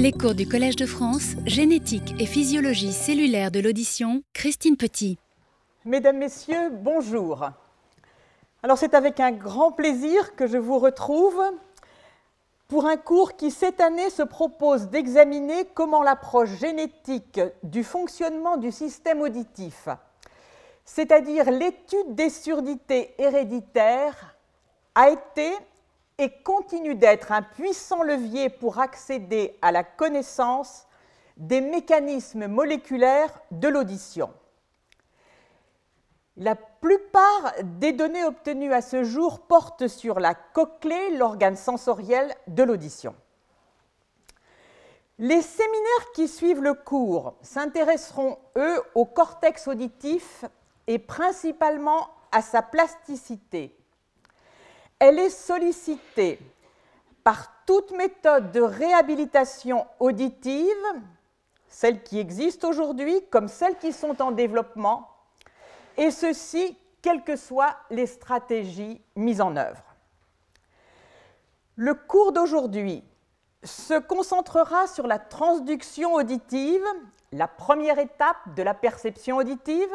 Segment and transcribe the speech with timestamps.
[0.00, 5.18] Les cours du Collège de France, génétique et physiologie cellulaire de l'audition, Christine Petit.
[5.84, 7.50] Mesdames, Messieurs, bonjour.
[8.62, 11.42] Alors c'est avec un grand plaisir que je vous retrouve
[12.68, 18.70] pour un cours qui cette année se propose d'examiner comment l'approche génétique du fonctionnement du
[18.70, 19.88] système auditif,
[20.84, 24.36] c'est-à-dire l'étude des surdités héréditaires,
[24.94, 25.50] a été
[26.18, 30.86] et continue d'être un puissant levier pour accéder à la connaissance
[31.36, 34.32] des mécanismes moléculaires de l'audition.
[36.36, 42.62] La plupart des données obtenues à ce jour portent sur la cochlée, l'organe sensoriel de
[42.62, 43.14] l'audition.
[45.20, 50.44] Les séminaires qui suivent le cours s'intéresseront, eux, au cortex auditif
[50.86, 53.77] et principalement à sa plasticité,
[54.98, 56.38] elle est sollicitée
[57.22, 60.64] par toute méthode de réhabilitation auditive,
[61.68, 65.08] celles qui existent aujourd'hui comme celles qui sont en développement,
[65.96, 69.82] et ceci quelles que soient les stratégies mises en œuvre.
[71.76, 73.04] Le cours d'aujourd'hui
[73.62, 76.84] se concentrera sur la transduction auditive,
[77.32, 79.90] la première étape de la perception auditive.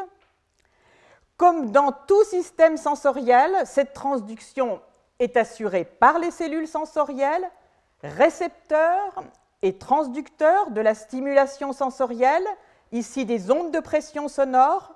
[1.36, 4.80] Comme dans tout système sensoriel, cette transduction
[5.20, 7.50] est assuré par les cellules sensorielles,
[8.04, 9.24] récepteurs
[9.62, 12.46] et transducteurs de la stimulation sensorielle,
[12.92, 14.94] ici des ondes de pression sonore.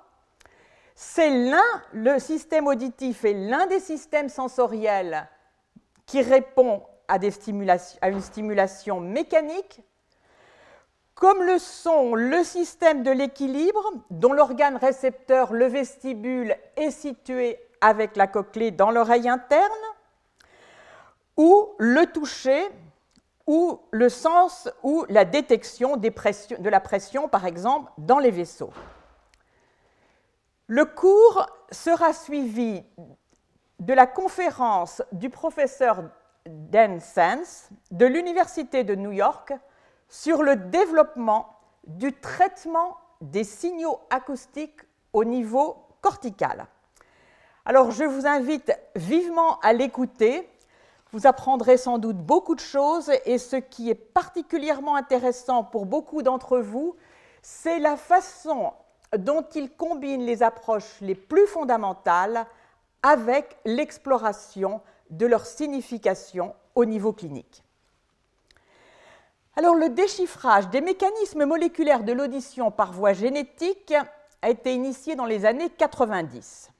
[0.94, 5.28] C'est l'un, le système auditif est l'un des systèmes sensoriels
[6.06, 7.18] qui répond à,
[8.00, 9.80] à une stimulation mécanique,
[11.14, 18.16] comme le sont le système de l'équilibre, dont l'organe récepteur, le vestibule, est situé avec
[18.16, 19.62] la cochlée dans l'oreille interne,
[21.38, 22.68] ou le toucher,
[23.46, 28.72] ou le sens ou la détection de la pression, par exemple, dans les vaisseaux.
[30.66, 32.84] Le cours sera suivi
[33.78, 36.02] de la conférence du professeur
[36.44, 39.54] Dan Sands de l'Université de New York
[40.08, 41.56] sur le développement
[41.86, 44.80] du traitement des signaux acoustiques
[45.14, 46.66] au niveau cortical.
[47.64, 50.48] Alors je vous invite vivement à l'écouter
[51.12, 56.22] vous apprendrez sans doute beaucoup de choses et ce qui est particulièrement intéressant pour beaucoup
[56.22, 56.96] d'entre vous,
[57.42, 58.72] c'est la façon
[59.16, 62.46] dont il combine les approches les plus fondamentales
[63.02, 64.80] avec l'exploration
[65.10, 67.62] de leur signification au niveau clinique.
[69.56, 73.94] Alors le déchiffrage des mécanismes moléculaires de l'audition par voie génétique
[74.42, 76.70] a été initié dans les années 90.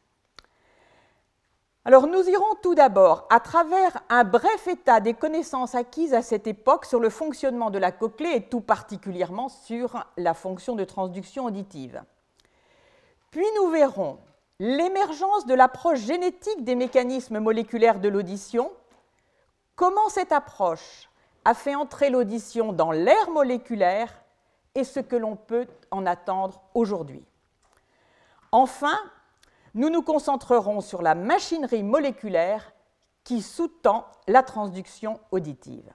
[1.88, 6.46] Alors nous irons tout d'abord à travers un bref état des connaissances acquises à cette
[6.46, 11.46] époque sur le fonctionnement de la cochlée et tout particulièrement sur la fonction de transduction
[11.46, 12.02] auditive.
[13.30, 14.18] Puis nous verrons
[14.60, 18.70] l'émergence de l'approche génétique des mécanismes moléculaires de l'audition,
[19.74, 21.08] comment cette approche
[21.46, 24.12] a fait entrer l'audition dans l'air moléculaire
[24.74, 27.24] et ce que l'on peut en attendre aujourd'hui.
[28.52, 28.98] Enfin,
[29.74, 32.72] nous nous concentrerons sur la machinerie moléculaire
[33.24, 35.92] qui sous-tend la transduction auditive.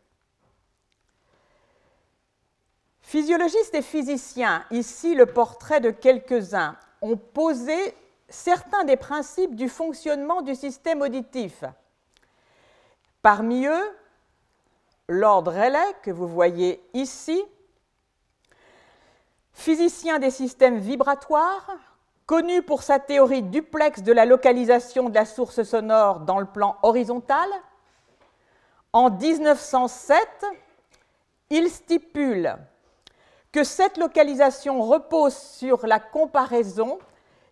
[3.02, 7.76] Physiologistes et physiciens, ici le portrait de quelques-uns, ont posé
[8.30, 11.64] certains des principes du fonctionnement du système auditif.
[13.22, 13.98] Parmi eux,
[15.08, 17.44] Lord Rayleigh, que vous voyez ici,
[19.54, 21.72] physicien des systèmes vibratoires,
[22.34, 26.78] Connu pour sa théorie duplex de la localisation de la source sonore dans le plan
[26.82, 27.48] horizontal,
[28.92, 30.18] en 1907,
[31.52, 32.58] il stipule
[33.52, 36.98] que cette localisation repose sur la comparaison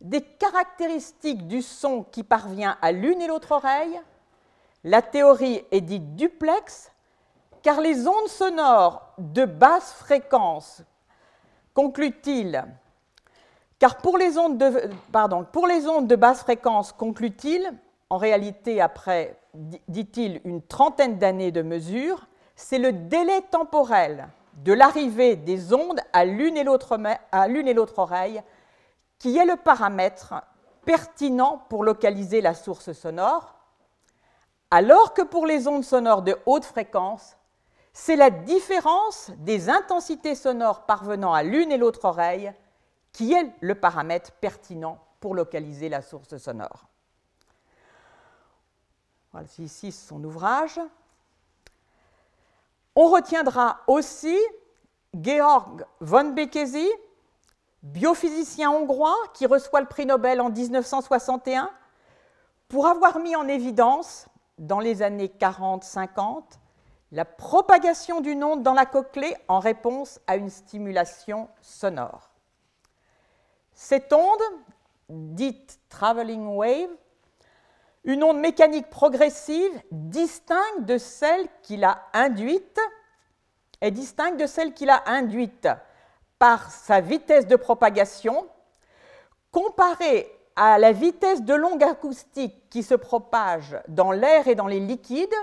[0.01, 4.01] des caractéristiques du son qui parvient à l'une et l'autre oreille.
[4.83, 6.91] La théorie est dite duplex
[7.61, 10.81] car les ondes sonores de basse fréquence,
[11.75, 12.65] conclut-il,
[13.81, 17.67] car pour les ondes de, basse fréquence, conclut-il,
[18.11, 19.35] en réalité après,
[19.87, 24.27] dit-il, une trentaine d'années de mesure, c'est le délai temporel
[24.63, 26.93] de l'arrivée des ondes à l'une et l'autre
[27.97, 28.43] oreille
[29.17, 30.35] qui est le paramètre
[30.85, 33.55] pertinent pour localiser la source sonore,
[34.69, 37.35] alors que pour les ondes sonores de haute fréquence,
[37.93, 42.53] c'est la différence des intensités sonores parvenant à l'une et l'autre oreille
[43.13, 46.87] qui est le paramètre pertinent pour localiser la source sonore.
[49.31, 50.79] Voilà ici son ouvrage.
[52.95, 54.37] On retiendra aussi
[55.13, 56.89] Georg von Békézy,
[57.83, 61.69] biophysicien hongrois qui reçoit le prix Nobel en 1961,
[62.67, 64.27] pour avoir mis en évidence,
[64.57, 66.43] dans les années 40-50,
[67.11, 72.30] la propagation d'une onde dans la cochlée en réponse à une stimulation sonore.
[73.83, 74.43] Cette onde,
[75.09, 76.91] dite traveling wave,
[78.03, 82.79] une onde mécanique progressive, distincte de celle qui l'a induite,
[83.81, 85.67] est distincte de celle qui l'a induite
[86.37, 88.47] par sa vitesse de propagation,
[89.51, 94.79] comparée à la vitesse de longue acoustique qui se propage dans l'air et dans les
[94.79, 95.35] liquides,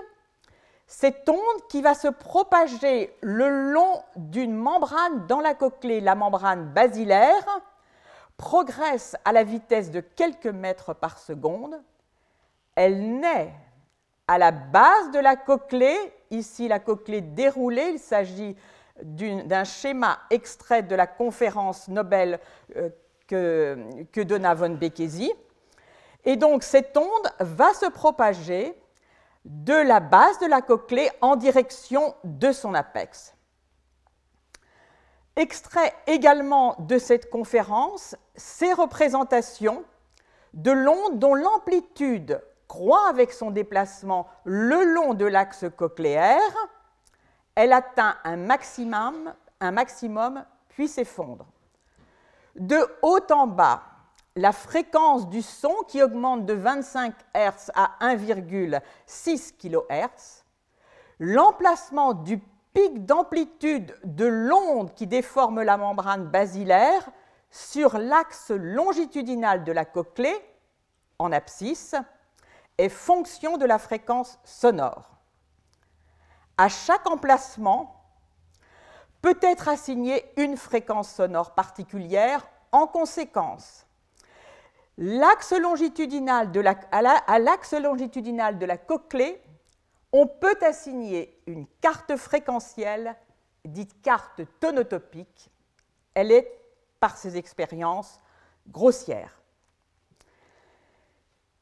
[0.87, 6.73] cette onde qui va se propager le long d'une membrane dans la cochlée, la membrane
[6.73, 7.45] basilaire,
[8.39, 11.83] progresse à la vitesse de quelques mètres par seconde.
[12.75, 13.53] Elle naît
[14.27, 15.99] à la base de la cochlée,
[16.31, 18.57] ici la cochlée déroulée, il s'agit
[19.03, 22.41] d'un schéma extrait de la conférence Nobel
[22.77, 22.91] euh,
[23.27, 25.33] que, donna von Békézy.
[26.25, 28.75] Et donc cette onde va se propager
[29.45, 33.35] de la base de la cochlée en direction de son apex.
[35.39, 39.85] Extrait également de cette conférence ces représentations
[40.53, 46.41] de l'onde dont l'amplitude croît avec son déplacement le long de l'axe cochléaire,
[47.55, 51.47] elle atteint un maximum, un maximum puis s'effondre.
[52.57, 53.85] De haut en bas,
[54.35, 60.43] la fréquence du son qui augmente de 25 Hz à 1,6 kHz,
[61.21, 62.41] l'emplacement du
[62.95, 67.11] d'amplitude de l'onde qui déforme la membrane basilaire
[67.51, 70.37] sur l'axe longitudinal de la cochlée,
[71.19, 71.95] en abscisse,
[72.77, 75.11] est fonction de la fréquence sonore.
[76.57, 77.95] À chaque emplacement
[79.21, 83.87] peut être assignée une fréquence sonore particulière en conséquence.
[84.97, 89.41] L'axe à l'axe longitudinal de la cochlée,
[90.13, 93.17] on peut assigner une carte fréquentielle
[93.65, 95.51] dite carte tonotopique.
[96.15, 96.61] Elle est,
[97.01, 98.21] par ses expériences,
[98.67, 99.41] grossière.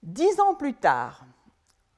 [0.03, 1.25] Dix ans plus tard,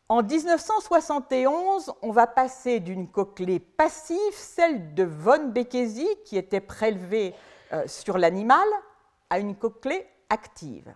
[0.08, 7.34] en 1971, on va passer d'une cochlée passive, celle de von Békézy, qui était prélevée
[7.74, 8.66] euh, sur l'animal,
[9.28, 10.94] à une cochlée active.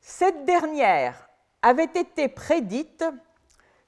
[0.00, 1.28] Cette dernière
[1.60, 3.04] avait été prédite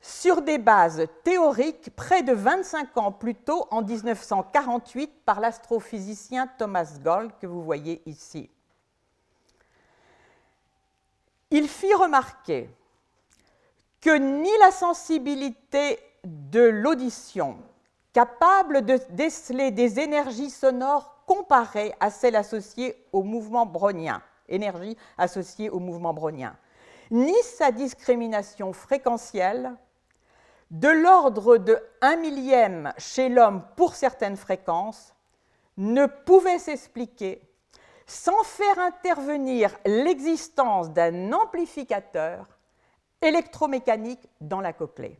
[0.04, 6.98] sur des bases théoriques près de 25 ans plus tôt, en 1948, par l'astrophysicien Thomas
[7.02, 8.50] Gold, que vous voyez ici.
[11.50, 12.68] Il fit remarquer
[14.02, 17.56] que ni la sensibilité de l'audition,
[18.12, 24.20] capable de déceler des énergies sonores comparées à celles associées au mouvement brownien,
[24.50, 26.54] énergie associée au mouvement brownien,
[27.10, 29.74] ni sa discrimination fréquentielle,
[30.70, 35.14] de l'ordre de 1 millième chez l'homme pour certaines fréquences,
[35.76, 37.42] ne pouvait s'expliquer
[38.06, 42.46] sans faire intervenir l'existence d'un amplificateur
[43.22, 45.18] électromécanique dans la cochlée.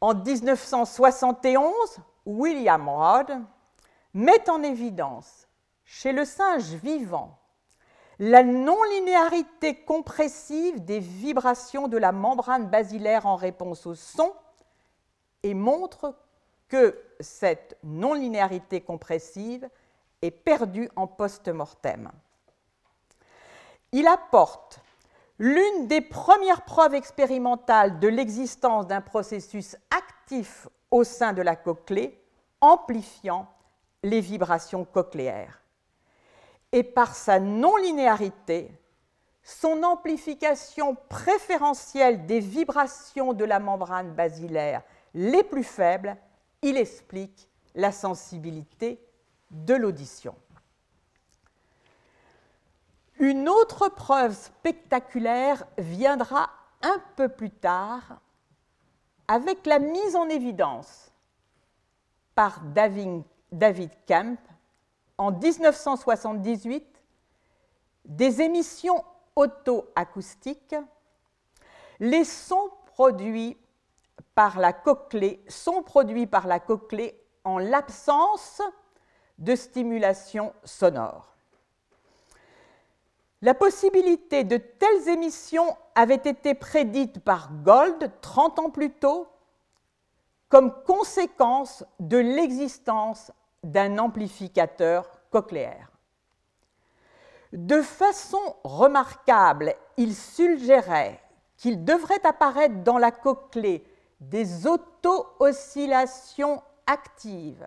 [0.00, 3.40] En 1971, William Rod
[4.12, 5.48] met en évidence
[5.84, 7.38] chez le singe vivant
[8.18, 14.32] la non-linéarité compressive des vibrations de la membrane basilaire en réponse au son
[15.42, 16.14] et montre
[16.68, 19.68] que cette non-linéarité compressive
[20.22, 22.10] est perdue en post-mortem.
[23.92, 24.80] Il apporte
[25.38, 32.20] l'une des premières preuves expérimentales de l'existence d'un processus actif au sein de la cochlée
[32.60, 33.48] amplifiant
[34.02, 35.63] les vibrations cochléaires
[36.74, 38.68] et par sa non-linéarité,
[39.44, 44.82] son amplification préférentielle des vibrations de la membrane basilaire
[45.14, 46.16] les plus faibles,
[46.62, 48.98] il explique la sensibilité
[49.52, 50.34] de l'audition.
[53.20, 56.50] Une autre preuve spectaculaire viendra
[56.82, 58.18] un peu plus tard
[59.28, 61.12] avec la mise en évidence
[62.34, 63.22] par David,
[64.08, 64.40] Kemp
[65.18, 66.84] en 1978
[68.04, 69.04] des émissions
[69.36, 70.76] auto-acoustiques,
[72.00, 73.56] les sons produits
[74.34, 78.60] par la cochlée sont produits par la cochlée en l'absence
[79.38, 81.34] de stimulation sonore.
[83.42, 89.28] La possibilité de telles émissions avait été prédite par Gold 30 ans plus tôt
[90.48, 93.32] comme conséquence de l'existence
[93.64, 95.90] d'un amplificateur cochléaire.
[97.52, 101.20] De façon remarquable, il suggérait
[101.56, 103.84] qu'il devrait apparaître dans la cochlée
[104.20, 107.66] des auto-oscillations actives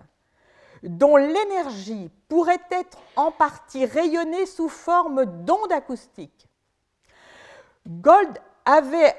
[0.84, 6.48] dont l'énergie pourrait être en partie rayonnée sous forme d'ondes acoustiques.
[7.88, 9.16] Gold avait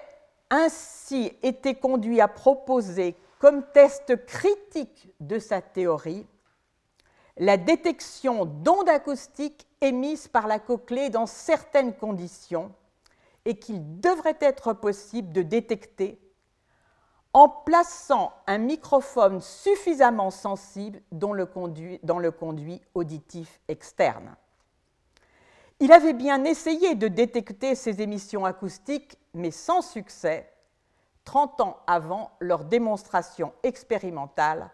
[0.50, 6.26] ainsi été conduit à proposer comme test critique de sa théorie
[7.38, 12.73] la détection d'ondes acoustiques émises par la cochlée dans certaines conditions
[13.45, 16.21] et qu'il devrait être possible de détecter
[17.33, 24.35] en plaçant un microphone suffisamment sensible dans le conduit, auditif externe.
[25.78, 30.52] Il avait bien essayé de détecter ces émissions acoustiques, mais sans succès,
[31.25, 34.71] 30 ans avant leur démonstration expérimentale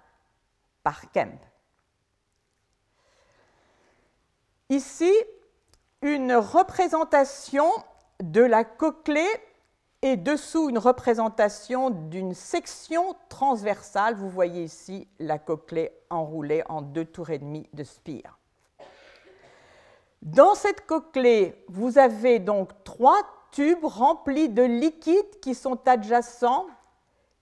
[0.83, 1.39] par Kemp.
[4.75, 5.15] Ici,
[6.03, 7.71] une représentation
[8.21, 9.31] de la cochlée
[10.03, 14.17] et dessous une représentation d'une section transversale.
[14.17, 18.41] Vous voyez ici la cochlée enroulée en deux tours et demi de spire.
[20.23, 26.67] Dans cette cochlée, vous avez donc trois tubes remplis de liquides qui sont adjacents.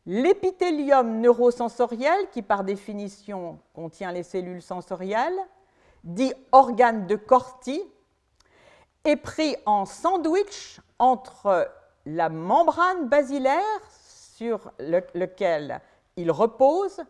[0.04, 5.40] L'épithélium neurosensoriel, qui par définition contient les cellules sensorielles,
[6.04, 7.82] dit organe de Corti,
[9.04, 11.68] est pris en sandwich entre
[12.06, 15.80] la membrane basilaire sur laquelle
[16.16, 17.02] il repose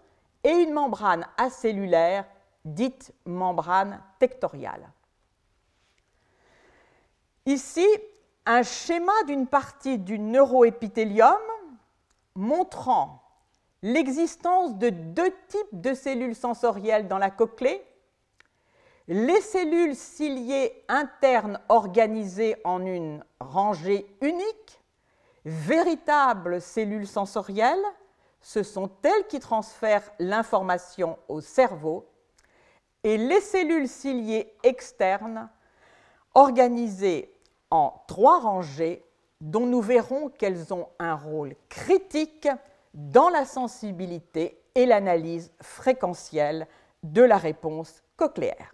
[0.44, 2.24] et une membrane acellulaire
[2.64, 4.90] dite membrane tectoriale.
[7.46, 7.86] Ici,
[8.46, 11.40] un schéma d'une partie du neuroépithélium
[12.34, 13.22] montrant
[13.82, 17.84] l'existence de deux types de cellules sensorielles dans la cochlée,
[19.08, 24.80] les cellules ciliées internes organisées en une rangée unique
[25.44, 27.84] véritables cellules sensorielles,
[28.40, 32.06] ce sont elles qui transfèrent l'information au cerveau,
[33.04, 35.48] et les cellules ciliées externes,
[36.34, 37.34] organisées
[37.70, 39.04] en trois rangées,
[39.40, 42.48] dont nous verrons qu'elles ont un rôle critique
[42.94, 46.68] dans la sensibilité et l'analyse fréquentielle
[47.02, 48.72] de la réponse cochléaire.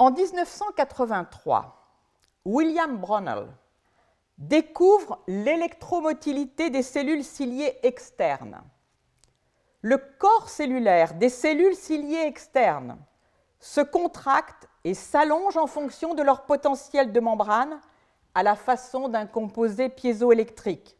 [0.00, 1.92] En 1983,
[2.44, 3.48] William Brunel
[4.38, 8.60] découvre l'électromotilité des cellules ciliées externes.
[9.82, 12.96] Le corps cellulaire des cellules ciliées externes
[13.58, 17.80] se contracte et s'allonge en fonction de leur potentiel de membrane
[18.36, 20.96] à la façon d'un composé piézoélectrique.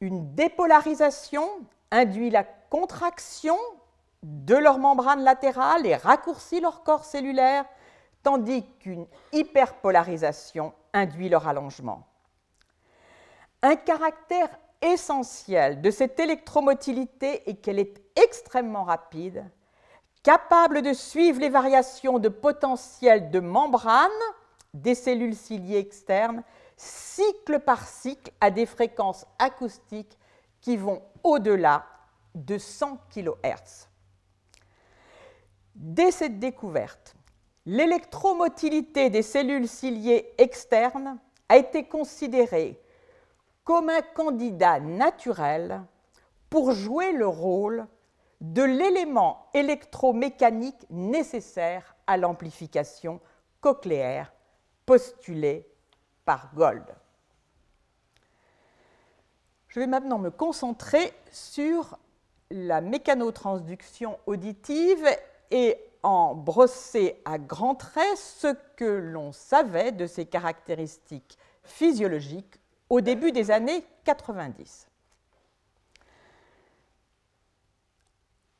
[0.00, 1.48] Une dépolarisation
[1.92, 3.56] induit la contraction
[4.22, 7.64] de leur membrane latérale et raccourcit leur corps cellulaire,
[8.22, 12.06] tandis qu'une hyperpolarisation induit leur allongement.
[13.62, 19.44] Un caractère essentiel de cette électromotilité est qu'elle est extrêmement rapide,
[20.22, 24.10] capable de suivre les variations de potentiel de membrane
[24.74, 26.42] des cellules ciliées externes,
[26.76, 30.18] cycle par cycle, à des fréquences acoustiques
[30.60, 31.84] qui vont au-delà
[32.34, 33.87] de 100 kHz.
[35.78, 37.14] Dès cette découverte,
[37.64, 42.82] l'électromotilité des cellules ciliées externes a été considérée
[43.62, 45.82] comme un candidat naturel
[46.50, 47.86] pour jouer le rôle
[48.40, 53.20] de l'élément électromécanique nécessaire à l'amplification
[53.60, 54.32] cochléaire
[54.84, 55.64] postulée
[56.24, 56.86] par Gold.
[59.68, 61.98] Je vais maintenant me concentrer sur
[62.50, 65.06] la mécanotransduction auditive
[65.50, 73.00] et en brosser à grands traits ce que l'on savait de ses caractéristiques physiologiques au
[73.00, 74.88] début des années 90.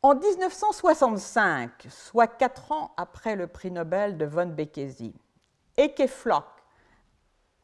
[0.03, 5.15] En 1965, soit quatre ans après le prix Nobel de von Békési,
[5.77, 6.45] Eke Flock,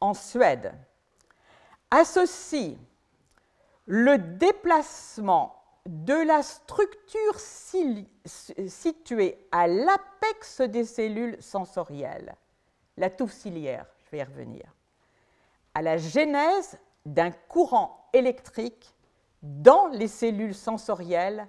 [0.00, 0.74] en Suède,
[1.90, 2.76] associe
[3.86, 7.38] le déplacement de la structure
[8.66, 12.34] située à l'apex des cellules sensorielles,
[12.96, 14.64] la touffe ciliaire, je vais y revenir,
[15.74, 18.94] à la genèse d'un courant électrique
[19.42, 21.46] dans les cellules sensorielles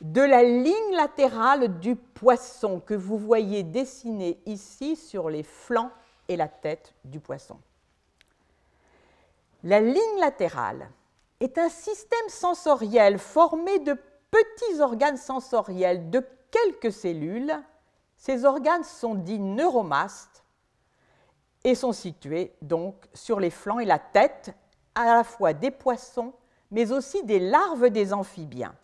[0.00, 5.90] de la ligne latérale du poisson que vous voyez dessinée ici sur les flancs
[6.28, 7.58] et la tête du poisson.
[9.64, 10.90] La ligne latérale
[11.40, 13.96] est un système sensoriel formé de
[14.30, 17.54] petits organes sensoriels de quelques cellules.
[18.16, 20.44] Ces organes sont dits neuromastes
[21.64, 24.54] et sont situés donc sur les flancs et la tête
[24.94, 26.32] à la fois des poissons
[26.70, 28.74] mais aussi des larves des amphibiens.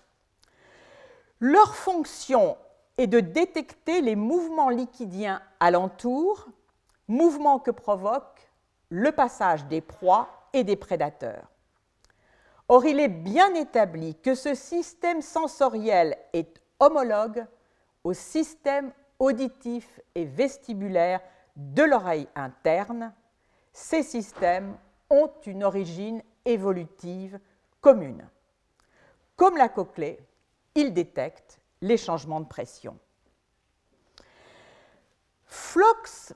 [1.40, 2.56] Leur fonction
[2.96, 6.46] est de détecter les mouvements liquidiens alentour,
[7.08, 8.50] mouvements que provoque
[8.88, 11.48] le passage des proies et des prédateurs.
[12.68, 17.46] Or, il est bien établi que ce système sensoriel est homologue
[18.02, 21.20] au système auditif et vestibulaire
[21.56, 23.12] de l'oreille interne.
[23.72, 24.76] Ces systèmes
[25.10, 27.38] ont une origine évolutive
[27.80, 28.28] commune.
[29.36, 30.18] Comme la cochlée,
[30.74, 32.98] ils détectent les changements de pression.
[35.46, 36.32] Flox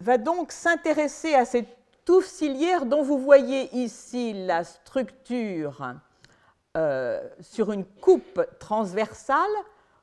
[0.00, 1.77] va donc s'intéresser à cette
[2.08, 5.92] touffe ciliaire dont vous voyez ici la structure
[6.74, 9.42] euh, sur une coupe transversale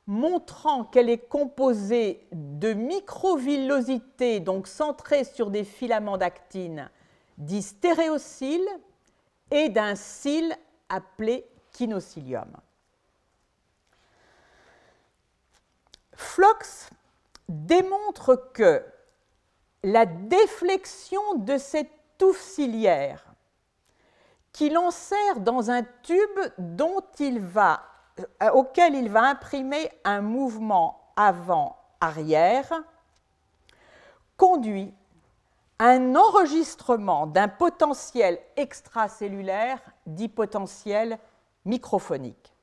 [0.06, 6.92] montrant qu'elle est composée de microvillosités, donc centrées sur des filaments d'actine,
[7.40, 8.68] dits stéréocyle,
[9.50, 10.56] et d'un cil
[10.90, 12.52] appelé kinocilium.
[16.14, 16.92] Flox
[17.50, 18.86] démontre que
[19.86, 23.24] la déflexion de cette touffe ciliaire
[24.51, 32.82] qui l'ensert dans un tube euh, auquel il va imprimer un mouvement avant-arrière
[34.38, 34.92] conduit
[35.77, 41.20] un enregistrement d'un potentiel extracellulaire dit potentiel
[41.63, 42.56] microphonique.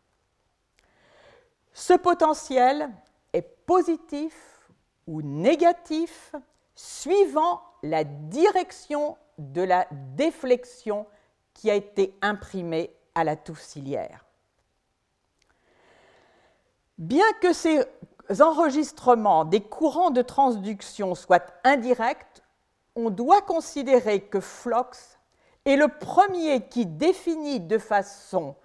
[1.73, 2.91] Ce potentiel
[3.33, 4.69] est positif
[5.07, 6.35] ou négatif
[6.75, 9.87] suivant la direction de la
[10.17, 11.07] déflexion
[11.55, 14.25] qui a été imprimée à la touffe ciliaire.
[16.99, 17.85] Bien que ces
[18.41, 22.43] enregistrements des courants de transduction soient indirects,
[22.95, 25.19] on doit considérer que Flox
[25.65, 28.57] est le premier qui définit de façon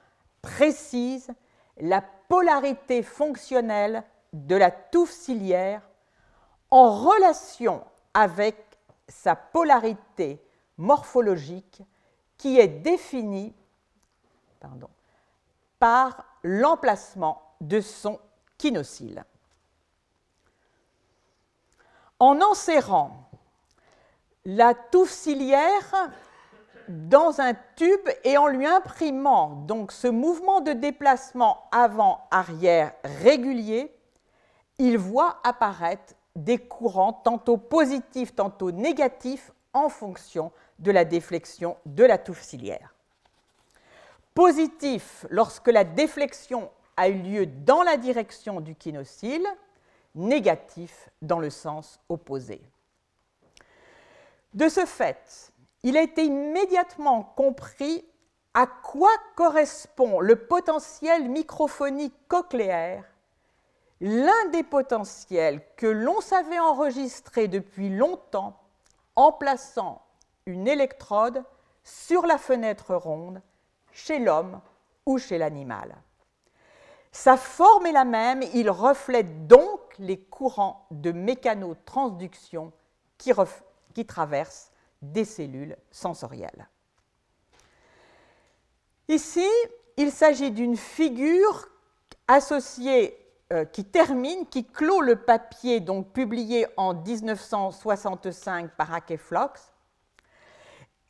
[0.42, 1.30] précise
[1.80, 4.04] la polarité fonctionnelle
[4.34, 5.82] de la touffe ciliaire
[6.70, 7.84] en relation
[8.18, 8.58] avec
[9.08, 10.42] sa polarité
[10.78, 11.84] morphologique
[12.36, 13.54] qui est définie
[15.78, 18.20] par l'emplacement de son
[18.58, 19.24] kinocyle.
[22.20, 23.30] En enserrant
[24.46, 26.10] la touffe ciliaire
[26.88, 33.96] dans un tube et en lui imprimant donc ce mouvement de déplacement avant-arrière régulier,
[34.80, 42.04] il voit apparaître des courants tantôt positifs, tantôt négatifs en fonction de la déflexion de
[42.04, 42.94] la touffe ciliaire.
[44.36, 49.48] Positif lorsque la déflexion a eu lieu dans la direction du kinocyle,
[50.14, 52.62] négatif dans le sens opposé.
[54.54, 58.06] De ce fait, il a été immédiatement compris
[58.54, 63.04] à quoi correspond le potentiel microphonique cochléaire,
[64.02, 68.60] l'un des potentiels que l'on savait enregistrer depuis longtemps
[69.16, 70.06] en plaçant
[70.46, 71.44] une électrode
[71.84, 73.42] sur la fenêtre ronde
[73.92, 74.62] chez l'homme
[75.06, 75.96] ou chez l'animal.
[77.12, 82.72] Sa forme est la même, il reflète donc les courants de mécanotransduction
[83.18, 83.32] qui,
[83.96, 86.68] qui traversent des cellules sensorielles.
[89.08, 89.48] Ici,
[89.96, 91.70] il s'agit d'une figure
[92.28, 99.72] associée euh, qui termine, qui clôt le papier donc publié en 1965 par Flox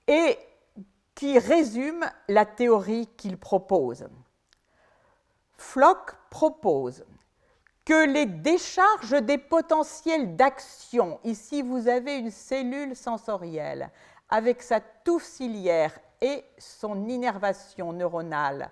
[0.08, 0.38] et
[1.16, 4.08] qui résume la théorie qu'il propose.
[5.58, 7.04] Flock propose
[7.84, 13.90] que les décharges des potentiels d'action, ici vous avez une cellule sensorielle
[14.30, 18.70] avec sa touffe ciliaire et son innervation neuronale,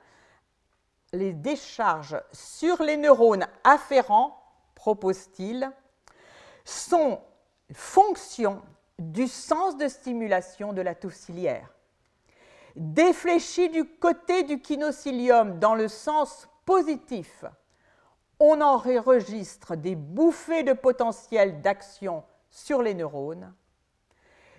[1.15, 4.39] les décharges sur les neurones afférents,
[4.75, 5.71] propose-t-il,
[6.63, 7.19] sont
[7.73, 8.62] fonction
[8.99, 11.73] du sens de stimulation de la touffe ciliaire.
[12.75, 17.45] Défléchis du côté du kinocilium dans le sens positif,
[18.39, 23.54] on enregistre des bouffées de potentiel d'action sur les neurones,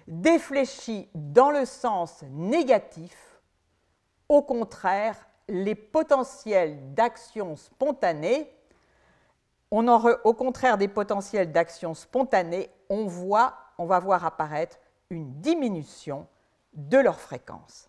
[0.06, 3.40] défléchis dans le sens négatif,
[4.28, 8.52] au contraire, les potentiels d'action spontanée,
[9.70, 14.78] au contraire des potentiels d'action spontanée, on, va voir apparaître
[15.10, 16.26] une diminution
[16.72, 17.88] de leur fréquence.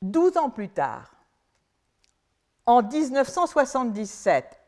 [0.00, 1.14] Douze ans plus tard,
[2.66, 4.60] en 1977,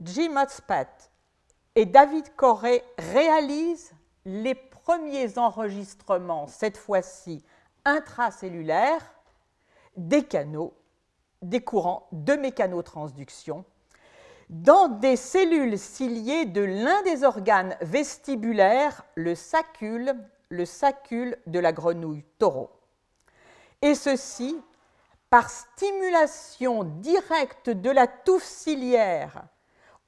[0.00, 0.88] Jim Hotspet
[1.74, 3.92] et David Corey réalisent
[4.24, 7.44] les premiers enregistrements, cette fois-ci
[7.84, 9.14] intracellulaires,
[9.96, 10.74] des canaux,
[11.42, 13.64] des courants de mécanotransduction
[14.50, 20.14] dans des cellules ciliées de l'un des organes vestibulaires, le sacule,
[20.48, 22.70] le sacule de la grenouille taureau.
[23.82, 24.60] Et ceci
[25.30, 29.44] par stimulation directe de la touffe ciliaire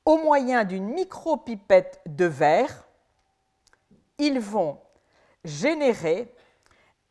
[0.05, 2.87] au moyen d'une micropipette de verre,
[4.19, 4.79] ils vont
[5.45, 6.33] générer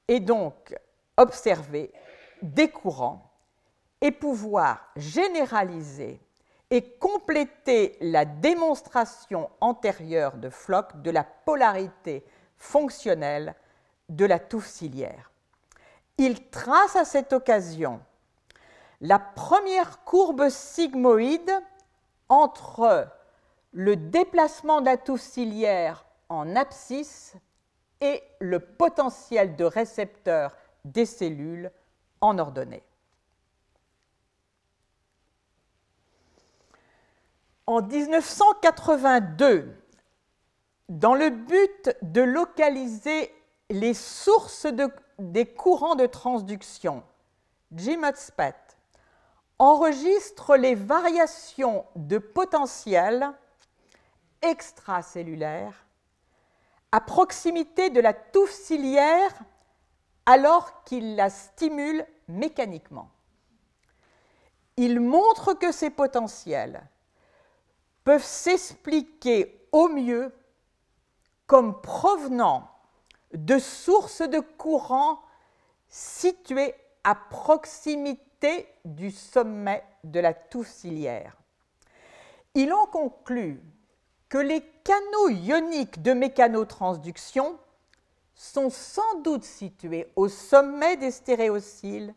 [0.07, 0.75] et donc
[1.17, 1.91] observer
[2.41, 3.31] des courants
[4.01, 6.19] et pouvoir généraliser
[6.69, 12.25] et compléter la démonstration antérieure de Floch de la polarité
[12.57, 13.55] fonctionnelle
[14.09, 15.31] de la touffe ciliaire.
[16.17, 17.99] Il trace à cette occasion
[19.01, 21.51] la première courbe sigmoïde
[22.29, 23.07] entre
[23.71, 27.35] le déplacement de la touffe ciliaire en abscisse
[28.01, 31.71] et le potentiel de récepteur des cellules
[32.21, 32.83] en ordonnée.
[37.67, 39.75] En 1982,
[40.89, 43.33] dans le but de localiser
[43.71, 44.67] les sources
[45.17, 47.03] des courants de transduction,
[47.71, 48.53] Jim Hotspet
[49.57, 53.31] enregistre les variations de potentiel
[54.41, 55.84] extracellulaire
[56.95, 59.33] à proximité de la touffe ciliaire
[60.25, 63.11] alors qu'il la stimule mécaniquement.
[64.77, 66.81] Il montre que ces potentiels
[68.05, 70.33] peuvent s'expliquer au mieux
[71.47, 72.71] comme provenant
[73.33, 75.19] de sources de courant
[75.89, 81.35] situées à proximité du sommet de la touffe ciliaire.
[82.53, 83.61] Il en conclut
[84.35, 87.57] que les canaux ioniques de mécanotransduction
[88.33, 92.13] sont sans doute situés au sommet des stéréociles,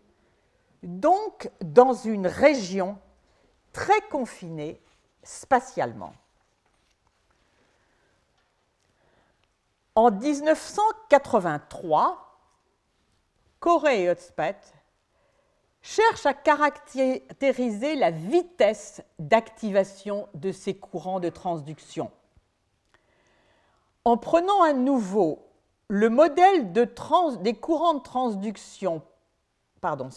[0.83, 2.98] donc dans une région
[3.72, 4.81] très confinée
[5.22, 6.12] spatialement.
[9.94, 12.37] En 1983,
[13.61, 14.57] Corey et Hotspet
[15.88, 22.11] cherchent à caractériser la vitesse d'activation de ces courants de transduction.
[24.05, 25.46] En prenant à nouveau
[25.88, 26.87] le modèle de
[27.40, 29.01] des courants de transduction,
[29.81, 30.11] pardon,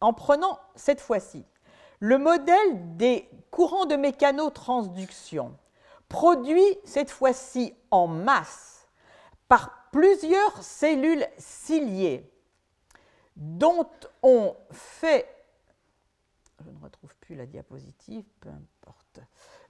[0.00, 1.44] en prenant cette fois-ci
[1.98, 5.54] le modèle des courants de mécanotransduction,
[6.08, 8.88] produit cette fois-ci en masse
[9.48, 12.32] par plusieurs cellules ciliées,
[13.40, 13.88] dont
[14.22, 15.26] on fait,
[16.62, 19.20] je ne retrouve plus la diapositive, peu importe,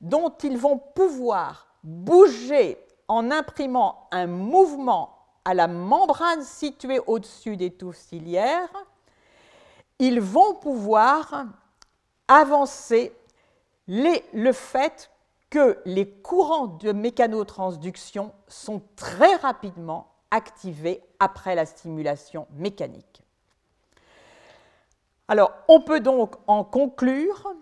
[0.01, 7.71] dont ils vont pouvoir bouger en imprimant un mouvement à la membrane située au-dessus des
[7.71, 8.69] touffes ciliaires,
[10.01, 11.47] ils vont pouvoir
[12.27, 13.13] avancer
[13.87, 15.11] le fait
[15.49, 23.23] que les courants de mécanotransduction sont très rapidement activés après la stimulation mécanique.
[25.31, 27.55] Alors, on peut donc en conclure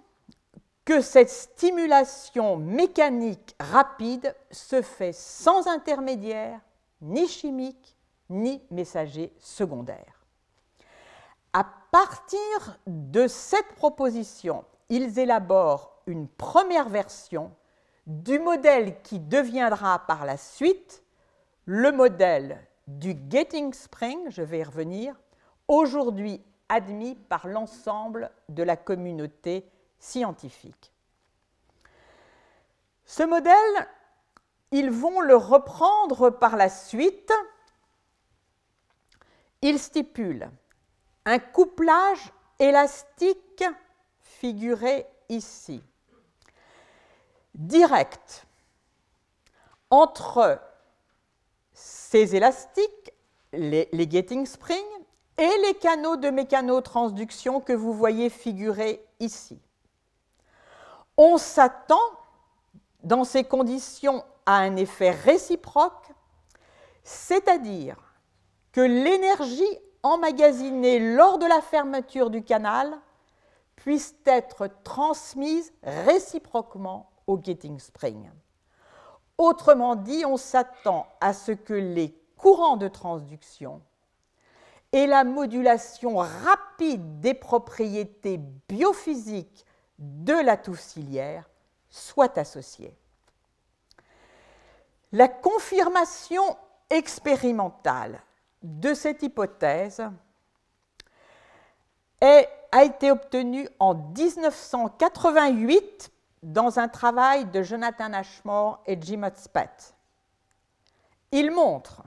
[0.87, 6.61] que cette stimulation mécanique rapide se fait sans intermédiaire,
[7.03, 7.95] ni chimique,
[8.31, 10.25] ni messager secondaire.
[11.53, 17.53] À partir de cette proposition, ils élaborent une première version
[18.07, 21.03] du modèle qui deviendra par la suite
[21.67, 25.15] le modèle du Getting Spring, je vais y revenir,
[25.69, 30.93] aujourd'hui admis par l'ensemble de la communauté scientifique.
[33.05, 33.89] Ce modèle,
[34.71, 37.33] ils vont le reprendre par la suite.
[39.63, 40.51] Il stipule
[41.25, 43.65] un couplage élastique
[44.21, 45.83] figuré ici,
[47.55, 48.47] direct
[49.91, 50.61] entre
[51.73, 53.13] ces élastiques,
[53.53, 54.98] les, les getting springs,
[55.39, 59.61] et les canaux de mécanotransduction que vous voyez figurés ici.
[61.17, 61.97] On s'attend,
[63.03, 66.11] dans ces conditions, à un effet réciproque,
[67.05, 67.97] c'est-à-dire
[68.73, 72.99] que l'énergie emmagasinée lors de la fermeture du canal
[73.77, 78.31] puisse être transmise réciproquement au getting spring.
[79.37, 83.81] Autrement dit, on s'attend à ce que les courants de transduction
[84.93, 89.67] et la modulation rapide des propriétés biophysiques
[89.99, 91.45] de la touffe ciliaire
[91.91, 92.97] soient associées.
[95.13, 96.43] La confirmation
[96.91, 98.21] expérimentale
[98.63, 100.03] de cette hypothèse
[102.21, 106.11] a été obtenue en 1988
[106.43, 109.95] dans un travail de Jonathan Ashmore et Jim Hotspett.
[111.33, 112.03] Il montre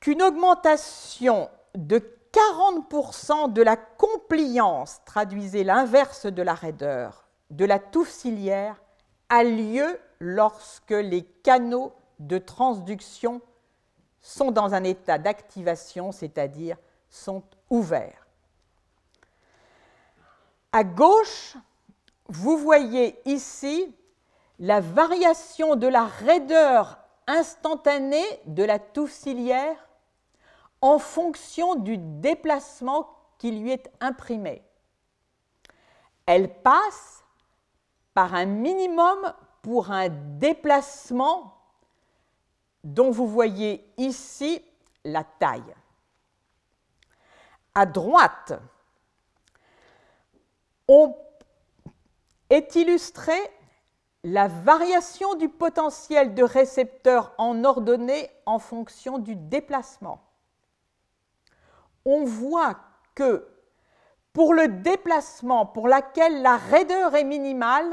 [0.00, 8.24] qu'une augmentation de 40% de la compliance, traduisez l'inverse de la raideur, de la touffe
[9.28, 13.40] a lieu lorsque les canaux de transduction
[14.20, 16.76] sont dans un état d'activation, c'est-à-dire
[17.08, 18.26] sont ouverts.
[20.72, 21.56] À gauche,
[22.28, 23.94] vous voyez ici
[24.58, 29.26] la variation de la raideur instantanée de la touffe
[30.80, 34.62] en fonction du déplacement qui lui est imprimé.
[36.26, 37.24] Elle passe
[38.14, 41.56] par un minimum pour un déplacement
[42.84, 44.64] dont vous voyez ici
[45.04, 45.74] la taille.
[47.74, 48.52] À droite,
[50.88, 51.16] on
[52.48, 53.34] est illustré
[54.24, 60.20] la variation du potentiel de récepteur en ordonnée en fonction du déplacement.
[62.04, 62.78] On voit
[63.14, 63.46] que
[64.32, 67.92] pour le déplacement pour laquelle la raideur est minimale,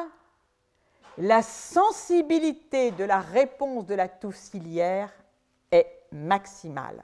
[1.18, 5.12] la sensibilité de la réponse de la ciliaire
[5.72, 7.04] est maximale.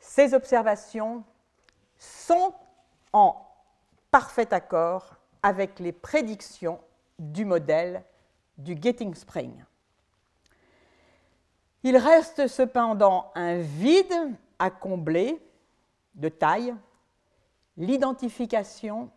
[0.00, 1.22] Ces observations
[1.98, 2.52] sont
[3.12, 3.36] en
[4.10, 6.80] parfait accord avec les prédictions
[7.18, 8.02] du modèle
[8.56, 9.64] du Getting Spring.
[11.84, 15.40] Il reste cependant un vide à combler
[16.14, 16.74] de taille,
[17.76, 19.10] l'identification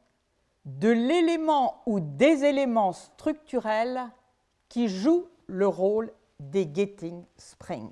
[0.65, 4.09] de l'élément ou des éléments structurels
[4.69, 7.91] qui jouent le rôle des Getting Spring.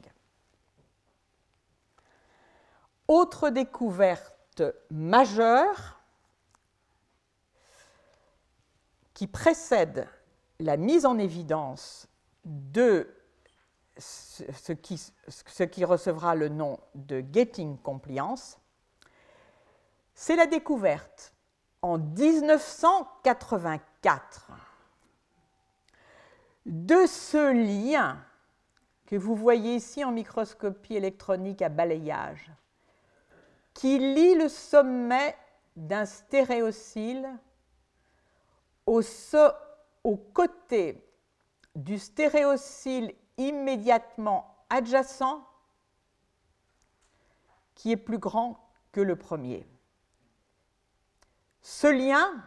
[3.08, 6.00] Autre découverte majeure
[9.14, 10.08] qui précède
[10.60, 12.08] la mise en évidence
[12.46, 13.19] de
[14.00, 18.58] ce qui, ce qui, recevra le nom de Getting Compliance,
[20.14, 21.34] c'est la découverte
[21.82, 24.52] en 1984
[26.66, 28.22] de ce lien
[29.06, 32.52] que vous voyez ici en microscopie électronique à balayage,
[33.74, 35.38] qui lie le sommet
[35.76, 37.30] d'un stéréocyle
[38.86, 39.02] au,
[40.04, 41.04] au côté
[41.76, 45.44] du stéréocyle immédiatement adjacent
[47.74, 48.60] qui est plus grand
[48.92, 49.66] que le premier.
[51.62, 52.44] Ce lien,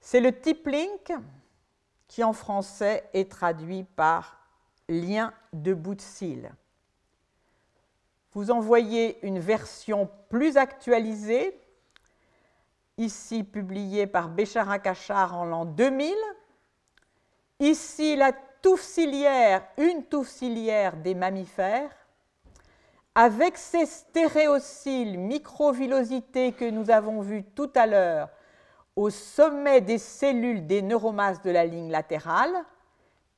[0.00, 1.12] c'est le tip link
[2.08, 4.40] qui en français est traduit par
[4.88, 6.50] lien de bout de cils.
[8.32, 11.60] Vous en voyez une version plus actualisée
[12.96, 16.14] ici publié par Béchara Cachard en l'an 2000.
[17.58, 18.98] Ici, la touffe
[19.78, 21.90] une touffe ciliaire des mammifères,
[23.14, 28.28] avec ces stéréocils microvillosités que nous avons vus tout à l'heure
[28.96, 32.54] au sommet des cellules des neuromasses de la ligne latérale.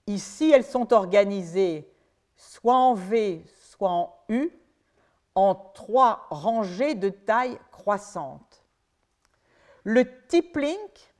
[0.07, 1.89] Ici, elles sont organisées
[2.37, 4.51] soit en V, soit en U,
[5.35, 8.65] en trois rangées de taille croissante.
[9.85, 11.12] Le tip link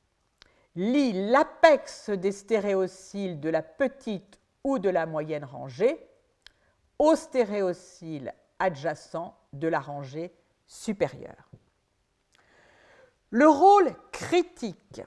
[0.75, 6.07] lie l'apex des stéréociles de la petite ou de la moyenne rangée
[6.99, 10.33] au stéréocyle adjacent de la rangée
[10.65, 11.49] supérieure.
[13.29, 15.01] Le rôle critique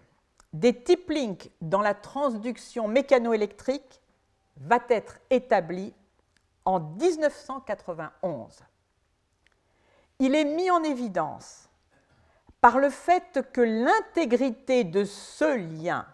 [0.53, 4.01] des tip links dans la transduction mécanoélectrique
[4.57, 5.95] va être établi
[6.65, 8.61] en 1991.
[10.19, 11.66] Il est mis en évidence
[12.61, 16.07] par le fait que l'intégrité de ce lien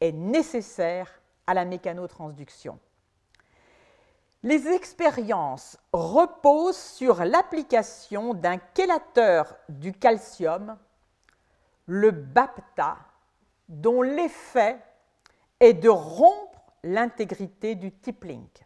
[0.00, 2.78] est nécessaire à la mécanotransduction.
[4.42, 10.76] Les expériences reposent sur l'application d'un chélateur du calcium,
[11.86, 12.98] le BAPTA,
[13.68, 14.78] dont l'effet
[15.60, 18.64] est de rompre l'intégrité du tip link.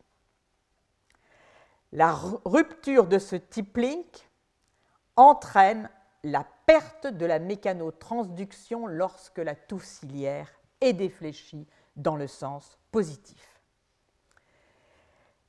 [1.92, 2.12] La
[2.44, 4.28] rupture de ce tip link
[5.14, 5.88] entraîne
[6.30, 10.48] la perte de la mécanotransduction lorsque la touffe ciliaire
[10.80, 13.60] est défléchie dans le sens positif.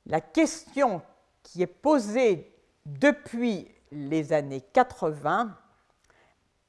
[0.06, 1.02] La question
[1.42, 2.54] qui est posée
[2.86, 5.56] depuis les années 80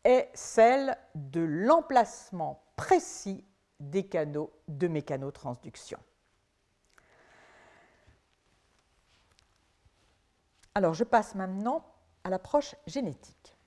[0.03, 3.45] est celle de l'emplacement précis
[3.79, 5.99] des canaux de mécanotransduction.
[10.75, 11.85] Alors je passe maintenant
[12.23, 13.57] à l'approche génétique.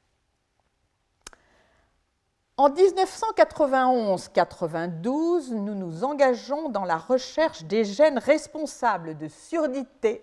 [2.56, 10.22] En 1991-92, nous nous engageons dans la recherche des gènes responsables de surdité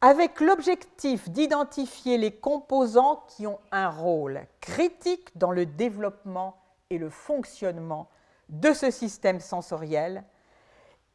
[0.00, 6.56] avec l'objectif d'identifier les composants qui ont un rôle critique dans le développement
[6.88, 8.10] et le fonctionnement
[8.48, 10.24] de ce système sensoriel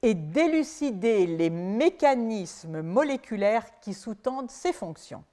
[0.01, 5.25] et d'élucider les mécanismes moléculaires qui sous-tendent ces fonctions.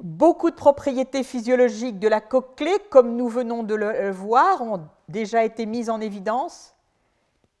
[0.00, 5.44] Beaucoup de propriétés physiologiques de la cochlée, comme nous venons de le voir, ont déjà
[5.44, 6.74] été mises en évidence,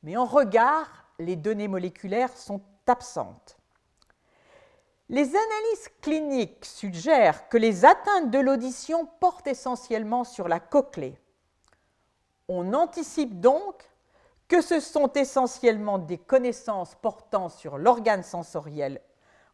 [0.02, 3.58] mais en regard, les données moléculaires sont absentes.
[5.10, 11.18] Les analyses cliniques suggèrent que les atteintes de l'audition portent essentiellement sur la cochlée.
[12.48, 13.90] On anticipe donc
[14.48, 19.00] que ce sont essentiellement des connaissances portant sur l'organe sensoriel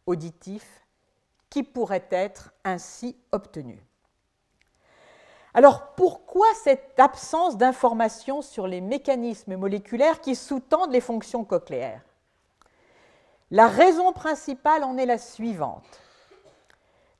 [0.05, 0.86] auditif
[1.49, 3.83] qui pourrait être ainsi obtenu.
[5.53, 12.03] Alors pourquoi cette absence d'informations sur les mécanismes moléculaires qui sous-tendent les fonctions cochléaires?
[13.49, 16.01] La raison principale en est la suivante.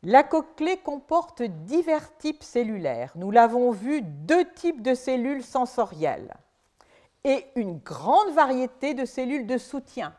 [0.03, 3.11] La cochlée comporte divers types cellulaires.
[3.15, 6.35] Nous l'avons vu, deux types de cellules sensorielles
[7.23, 10.13] et une grande variété de cellules de soutien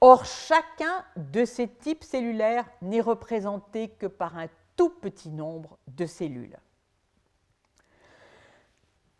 [0.00, 6.06] Or, chacun de ces types cellulaires n'est représenté que par un tout petit nombre de
[6.06, 6.58] cellules.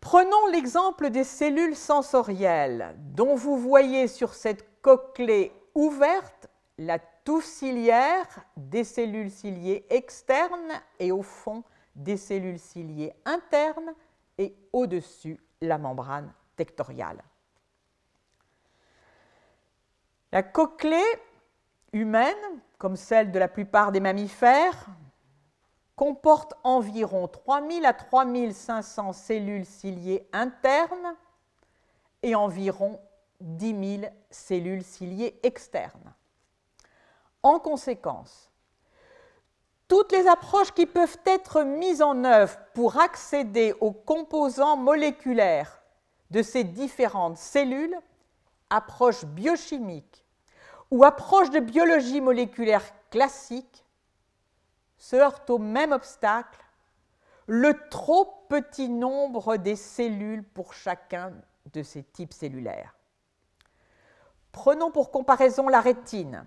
[0.01, 8.27] Prenons l'exemple des cellules sensorielles, dont vous voyez sur cette cochlée ouverte la touffe ciliaire
[8.55, 11.63] des cellules ciliées externes et au fond
[11.95, 13.95] des cellules ciliées internes
[14.37, 17.23] et au-dessus la membrane tectoriale.
[20.35, 21.01] La cochlée
[21.93, 22.35] humaine,
[22.77, 24.87] comme celle de la plupart des mammifères,
[25.95, 31.15] comporte environ 3000 à 3500 cellules ciliées internes
[32.21, 32.99] et environ
[33.39, 36.13] 10 000 cellules ciliées externes.
[37.41, 38.51] En conséquence,
[39.87, 45.81] toutes les approches qui peuvent être mises en œuvre pour accéder aux composants moléculaires
[46.29, 47.97] de ces différentes cellules,
[48.69, 50.24] approches biochimiques,
[50.91, 53.85] ou approche de biologie moléculaire classique
[54.97, 56.63] se heurte au même obstacle,
[57.47, 61.33] le trop petit nombre des cellules pour chacun
[61.73, 62.95] de ces types cellulaires.
[64.51, 66.45] Prenons pour comparaison la rétine.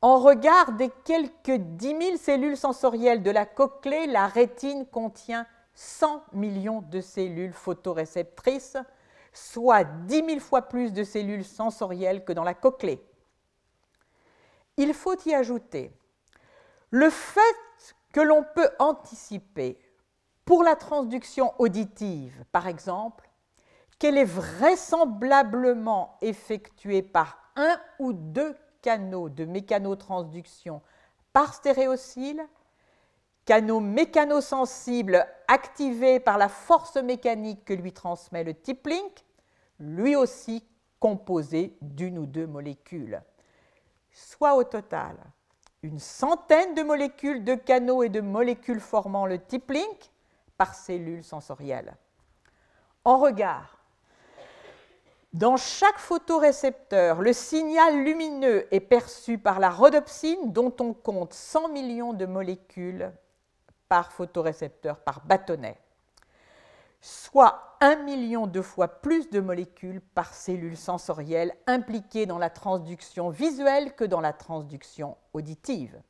[0.00, 6.22] En regard des quelques 10 000 cellules sensorielles de la cochlée, la rétine contient 100
[6.32, 8.78] millions de cellules photoréceptrices,
[9.32, 13.02] soit 10 000 fois plus de cellules sensorielles que dans la cochlée.
[14.76, 15.90] Il faut y ajouter
[16.90, 17.40] le fait
[18.12, 19.78] que l'on peut anticiper
[20.44, 23.28] pour la transduction auditive, par exemple,
[23.98, 30.82] qu'elle est vraisemblablement effectuée par un ou deux canaux de mécanotransduction
[31.32, 32.46] par stéréocyle,
[33.44, 39.24] canaux mécanosensibles activés par la force mécanique que lui transmet le tip link,
[39.80, 40.64] lui aussi
[41.00, 43.20] composé d'une ou deux molécules
[44.16, 45.14] soit au total
[45.82, 50.10] une centaine de molécules de canaux et de molécules formant le tip link
[50.56, 51.94] par cellule sensorielle.
[53.04, 53.78] En regard,
[55.34, 61.68] dans chaque photorécepteur, le signal lumineux est perçu par la rhodopsine dont on compte 100
[61.68, 63.12] millions de molécules
[63.88, 65.78] par photorécepteur, par bâtonnet
[67.06, 73.30] soit un million de fois plus de molécules par cellule sensorielle impliquées dans la transduction
[73.30, 76.00] visuelle que dans la transduction auditive.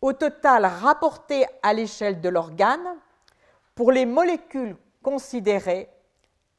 [0.00, 2.96] Au total, rapporté à l'échelle de l'organe,
[3.74, 5.88] pour les molécules considérées,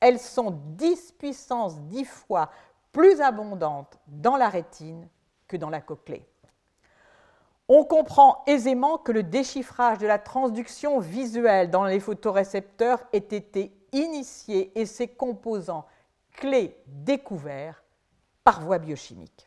[0.02, 2.50] elles sont 10 puissance 10 fois
[2.92, 5.08] plus abondantes dans la rétine
[5.48, 6.28] que dans la cochlée
[7.70, 13.72] on comprend aisément que le déchiffrage de la transduction visuelle dans les photorécepteurs ait été
[13.92, 15.86] initié et ses composants
[16.32, 17.84] clés découverts
[18.44, 19.46] par voie biochimique.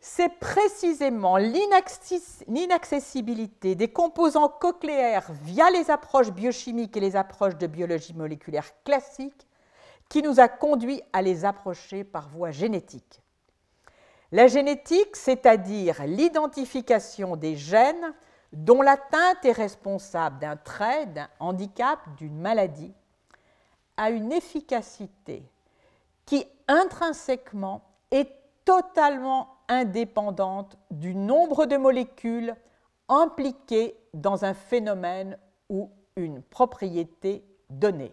[0.00, 8.14] C'est précisément l'inaccessibilité des composants cochléaires via les approches biochimiques et les approches de biologie
[8.14, 9.46] moléculaire classique
[10.08, 13.19] qui nous a conduit à les approcher par voie génétique.
[14.32, 18.14] La génétique, c'est-à-dire l'identification des gènes
[18.52, 22.92] dont l'atteinte est responsable d'un trait, d'un handicap, d'une maladie,
[23.96, 25.42] a une efficacité
[26.26, 28.30] qui intrinsèquement est
[28.64, 32.54] totalement indépendante du nombre de molécules
[33.08, 35.36] impliquées dans un phénomène
[35.68, 38.12] ou une propriété donnée.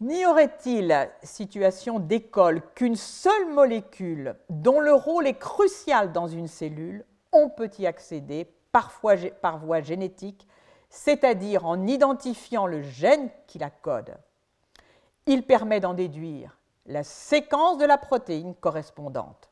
[0.00, 7.04] N'y aurait-il, situation d'école, qu'une seule molécule dont le rôle est crucial dans une cellule,
[7.32, 8.90] on peut y accéder par
[9.58, 10.48] voie génétique,
[10.88, 14.16] c'est-à-dire en identifiant le gène qui la code?
[15.26, 19.50] Il permet d'en déduire la séquence de la protéine correspondante.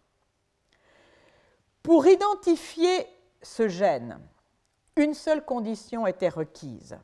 [1.83, 3.07] Pour identifier
[3.43, 4.19] ce gène,
[4.97, 6.99] une seule condition était requise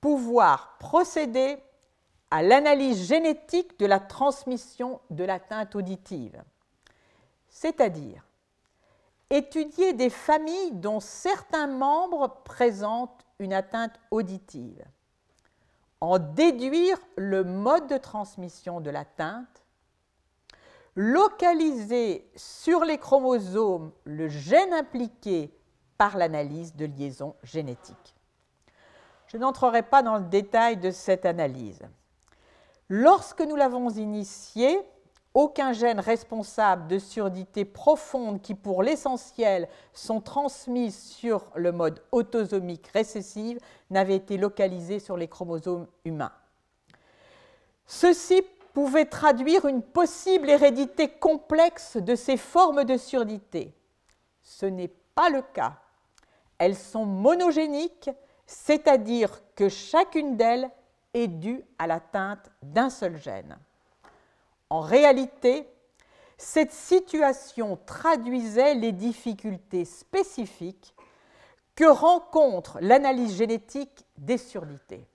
[0.00, 1.56] pouvoir procéder
[2.32, 6.42] à l'analyse génétique de la transmission de l'atteinte auditive,
[7.50, 8.26] c'est-à-dire
[9.28, 14.82] étudier des familles dont certains membres présentent une atteinte auditive,
[16.00, 19.62] en déduire le mode de transmission de l'atteinte,
[20.96, 25.54] localiser sur les chromosomes le gène impliqué
[25.98, 28.16] par l'analyse de liaison génétique.
[29.26, 31.82] Je n'entrerai pas dans le détail de cette analyse.
[32.94, 34.78] Lorsque nous l'avons initiée,
[35.32, 42.88] aucun gène responsable de surdité profonde qui, pour l'essentiel, sont transmises sur le mode autosomique
[42.88, 43.56] récessif
[43.88, 46.34] n'avait été localisé sur les chromosomes humains.
[47.86, 48.42] Ceci
[48.74, 53.72] pouvait traduire une possible hérédité complexe de ces formes de surdité.
[54.42, 55.78] Ce n'est pas le cas.
[56.58, 58.10] Elles sont monogéniques,
[58.44, 60.70] c'est-à-dire que chacune d'elles
[61.14, 63.58] est due à l'atteinte d'un seul gène.
[64.70, 65.68] En réalité,
[66.38, 70.94] cette situation traduisait les difficultés spécifiques
[71.74, 75.06] que rencontre l'analyse génétique des surdités.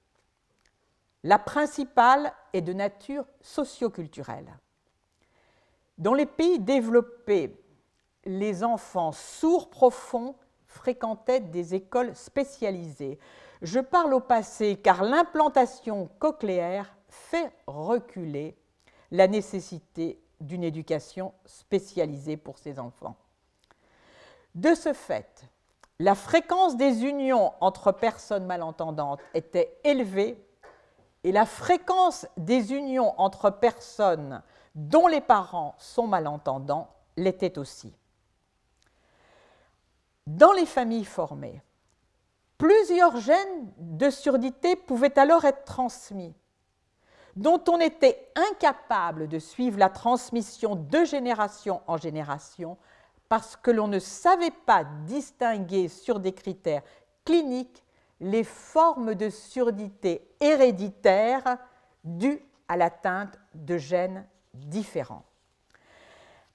[1.23, 4.57] La principale est de nature socioculturelle.
[5.97, 7.59] Dans les pays développés,
[8.25, 10.35] les enfants sourds profonds
[10.67, 13.17] fréquentaient des écoles spécialisées.
[13.61, 18.57] Je parle au passé car l'implantation cochléaire fait reculer
[19.11, 23.15] la nécessité d'une éducation spécialisée pour ces enfants.
[24.53, 25.43] De ce fait,
[25.99, 30.43] la fréquence des unions entre personnes malentendantes était élevée
[31.23, 34.41] et la fréquence des unions entre personnes
[34.75, 37.93] dont les parents sont malentendants l'était aussi.
[40.27, 41.61] Dans les familles formées,
[42.57, 46.33] plusieurs gènes de surdité pouvaient alors être transmis
[47.37, 52.77] dont on était incapable de suivre la transmission de génération en génération
[53.29, 56.81] parce que l'on ne savait pas distinguer sur des critères
[57.23, 57.83] cliniques
[58.19, 61.57] les formes de surdité héréditaire
[62.03, 65.26] dues à l'atteinte de gènes différents.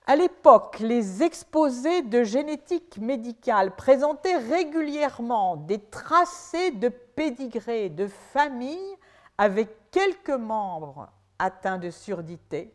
[0.06, 8.96] À l'époque, les exposés de génétique médicale présentaient régulièrement des tracés de pédigrés de familles
[9.38, 12.74] avec quelques membres atteints de surdité,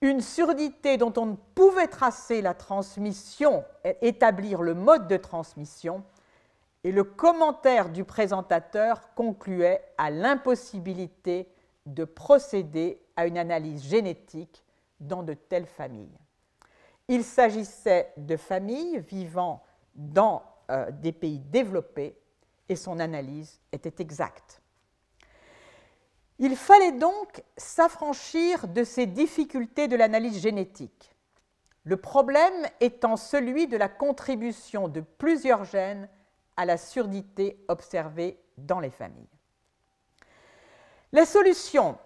[0.00, 3.62] une surdité dont on ne pouvait tracer la transmission,
[4.00, 6.02] établir le mode de transmission,
[6.84, 11.48] et le commentaire du présentateur concluait à l'impossibilité
[11.84, 14.64] de procéder à une analyse génétique
[15.02, 16.18] dans de telles familles.
[17.08, 19.62] Il s'agissait de familles vivant
[19.94, 22.16] dans euh, des pays développés
[22.68, 24.62] et son analyse était exacte.
[26.38, 31.14] Il fallait donc s'affranchir de ces difficultés de l'analyse génétique,
[31.84, 36.08] le problème étant celui de la contribution de plusieurs gènes
[36.56, 39.28] à la surdité observée dans les familles.
[41.12, 41.98] La solution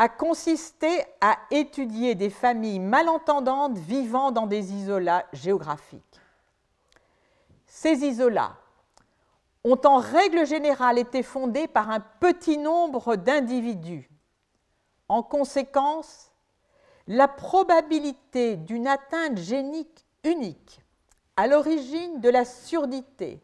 [0.00, 6.20] a consisté à étudier des familles malentendantes vivant dans des isolats géographiques.
[7.66, 8.56] Ces isolats
[9.62, 14.08] ont en règle générale été fondés par un petit nombre d'individus.
[15.10, 16.32] En conséquence,
[17.06, 20.80] la probabilité d'une atteinte génique unique
[21.36, 23.42] à l'origine de la surdité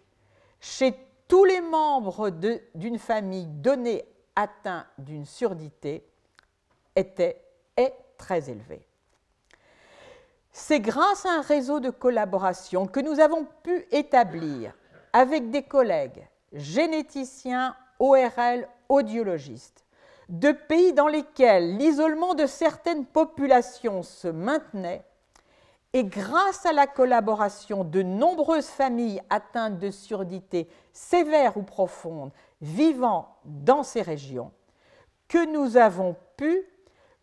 [0.60, 0.94] chez
[1.28, 2.30] tous les membres
[2.74, 6.08] d'une famille donnée atteint d'une surdité
[6.96, 7.42] était,
[7.76, 8.84] est très élevée.
[10.52, 14.72] C'est grâce à un réseau de collaboration que nous avons pu établir
[15.12, 19.84] avec des collègues généticiens, ORL, audiologistes,
[20.28, 25.04] de pays dans lesquels l'isolement de certaines populations se maintenait
[25.92, 33.36] et grâce à la collaboration de nombreuses familles atteintes de surdité sévère ou profonde vivant
[33.44, 34.52] dans ces régions,
[35.28, 36.64] que nous avons pu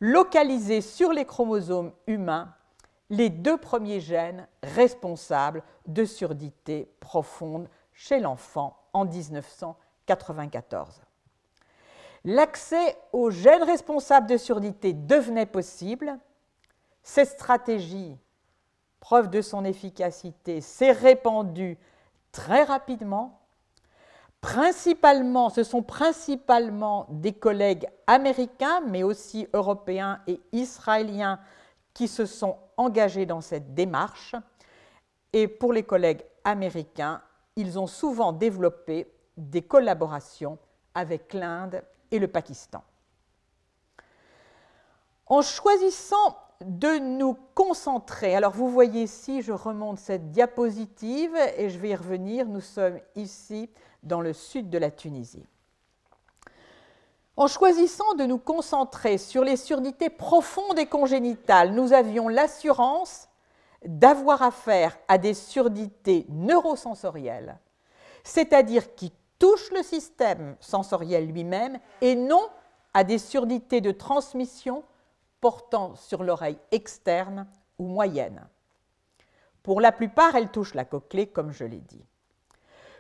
[0.04, 2.54] localiser sur les chromosomes humains
[3.10, 11.02] les deux premiers gènes responsables de surdité profonde chez l'enfant en 1994.
[12.26, 16.20] L'accès aux gènes responsables de surdité devenait possible.
[17.02, 18.18] Cette stratégie,
[19.00, 21.78] preuve de son efficacité, s'est répandue
[22.34, 23.40] très rapidement.
[24.44, 31.40] Principalement, ce sont principalement des collègues américains, mais aussi européens et israéliens
[31.94, 34.36] qui se sont engagés dans cette démarche.
[35.32, 37.22] Et pour les collègues américains,
[37.56, 40.58] ils ont souvent développé des collaborations
[40.94, 41.82] avec l'Inde
[42.12, 42.84] et le Pakistan.
[45.26, 51.80] En choisissant de nous concentrer, alors vous voyez ici, je remonte cette diapositive et je
[51.80, 53.70] vais y revenir, nous sommes ici
[54.04, 55.46] dans le sud de la Tunisie.
[57.36, 63.28] En choisissant de nous concentrer sur les surdités profondes et congénitales, nous avions l'assurance
[63.86, 67.58] d'avoir affaire à des surdités neurosensorielles,
[68.24, 72.48] c'est-à-dire qui touche le système sensoriel lui-même et non
[72.94, 74.84] à des surdités de transmission
[75.42, 77.48] portant sur l'oreille externe
[77.80, 78.48] ou moyenne.
[79.64, 82.06] Pour la plupart, elles touchent la cochlée, comme je l'ai dit.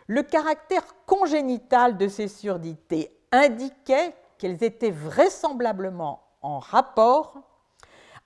[0.08, 7.38] Le caractère congénital de ces surdités indiquait qu'elles étaient vraisemblablement en rapport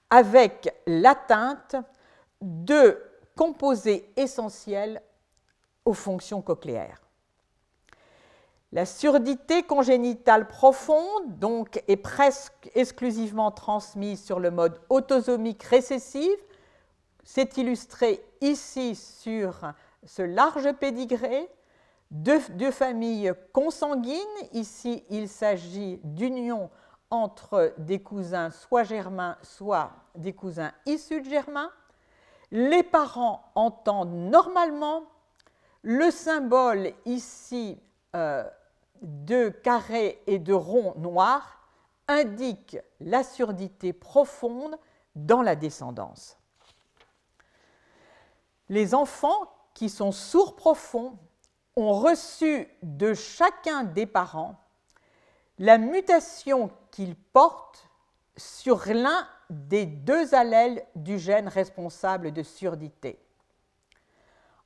[0.09, 1.75] avec l'atteinte
[2.41, 3.01] de
[3.35, 5.01] composés essentiels
[5.85, 7.01] aux fonctions cochléaires.
[8.73, 16.35] La surdité congénitale profonde, donc, est presque exclusivement transmise sur le mode autosomique récessif.
[17.23, 19.61] C'est illustré ici sur
[20.05, 21.49] ce large pédigré.
[22.09, 24.17] Deux, familles consanguines.
[24.53, 26.69] Ici, il s'agit d'union
[27.09, 31.71] entre des cousins soit germains, soit des cousins issus de germains.
[32.51, 35.03] Les parents entendent normalement.
[35.81, 37.79] Le symbole ici
[38.15, 38.43] euh,
[39.01, 41.59] de carrés et de ronds noirs
[42.07, 44.77] indique la surdité profonde
[45.15, 46.37] dans la descendance.
[48.69, 51.17] Les enfants qui sont sourds profonds
[51.77, 54.55] ont reçu de chacun des parents
[55.59, 57.87] la mutation qu'ils portent
[58.35, 63.19] sur l'un des deux allèles du gène responsable de surdité.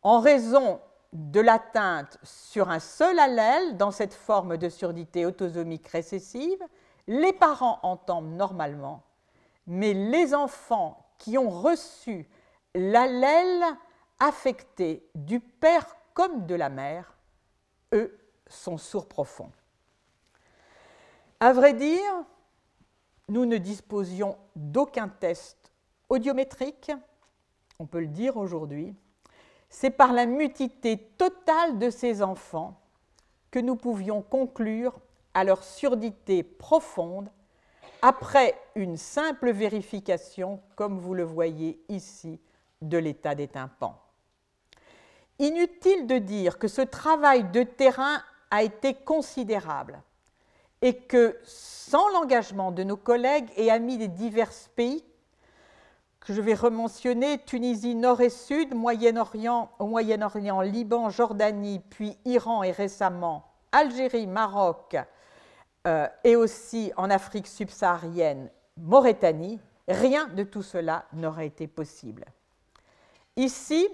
[0.02, 0.80] En raison
[1.14, 6.64] de l'atteinte sur un seul allèle dans cette forme de surdité autosomique récessive,
[7.08, 9.04] les parents entendent normalement,
[9.68, 12.30] mais les enfants qui ont reçu
[12.74, 13.64] l'allèle
[14.20, 17.16] affecté du père comme de la mère,
[17.94, 19.52] eux, sont sourds profonds.
[21.40, 22.14] À vrai dire,
[23.30, 25.72] nous ne disposions d'aucun test
[26.10, 26.92] audiométrique,
[27.80, 28.94] on peut le dire aujourd'hui,
[29.70, 32.80] c'est par la mutité totale de ces enfants
[33.50, 35.00] que nous pouvions conclure
[35.34, 37.30] à leur surdité profonde
[38.02, 42.40] après une simple vérification, comme vous le voyez ici,
[42.82, 43.98] de l'état des tympans.
[45.40, 48.22] Inutile de dire que ce travail de terrain
[48.52, 50.02] a été considérable
[50.82, 55.04] et que sans l'engagement de nos collègues et amis des divers pays
[56.20, 62.62] que je vais rementionner, Tunisie nord et sud, Moyen-Orient, au Moyen-Orient, Liban, Jordanie, puis Iran
[62.62, 64.98] et récemment Algérie, Maroc
[65.88, 72.26] euh, et aussi en Afrique subsaharienne, Mauritanie, rien de tout cela n'aurait été possible.
[73.36, 73.88] Ici,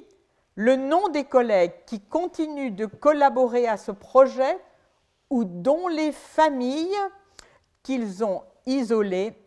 [0.57, 4.57] le nom des collègues qui continuent de collaborer à ce projet
[5.29, 6.97] ou dont les familles
[7.83, 9.37] qu'ils ont isolées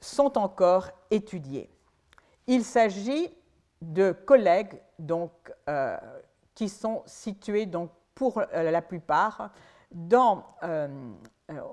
[0.00, 1.70] sont encore étudiées.
[2.46, 3.34] Il s'agit
[3.80, 5.32] de collègues donc,
[5.70, 5.96] euh,
[6.54, 9.50] qui sont situés donc, pour euh, la plupart
[10.12, 10.88] euh,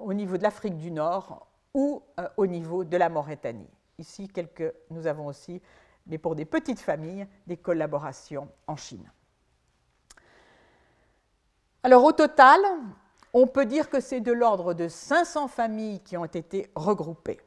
[0.01, 2.01] au niveau de l'Afrique du Nord ou
[2.37, 3.69] au niveau de la Mauritanie.
[3.97, 5.61] Ici, quelques, nous avons aussi,
[6.07, 9.11] mais pour des petites familles, des collaborations en Chine.
[11.83, 12.59] Alors au total,
[13.33, 17.41] on peut dire que c'est de l'ordre de 500 familles qui ont été regroupées.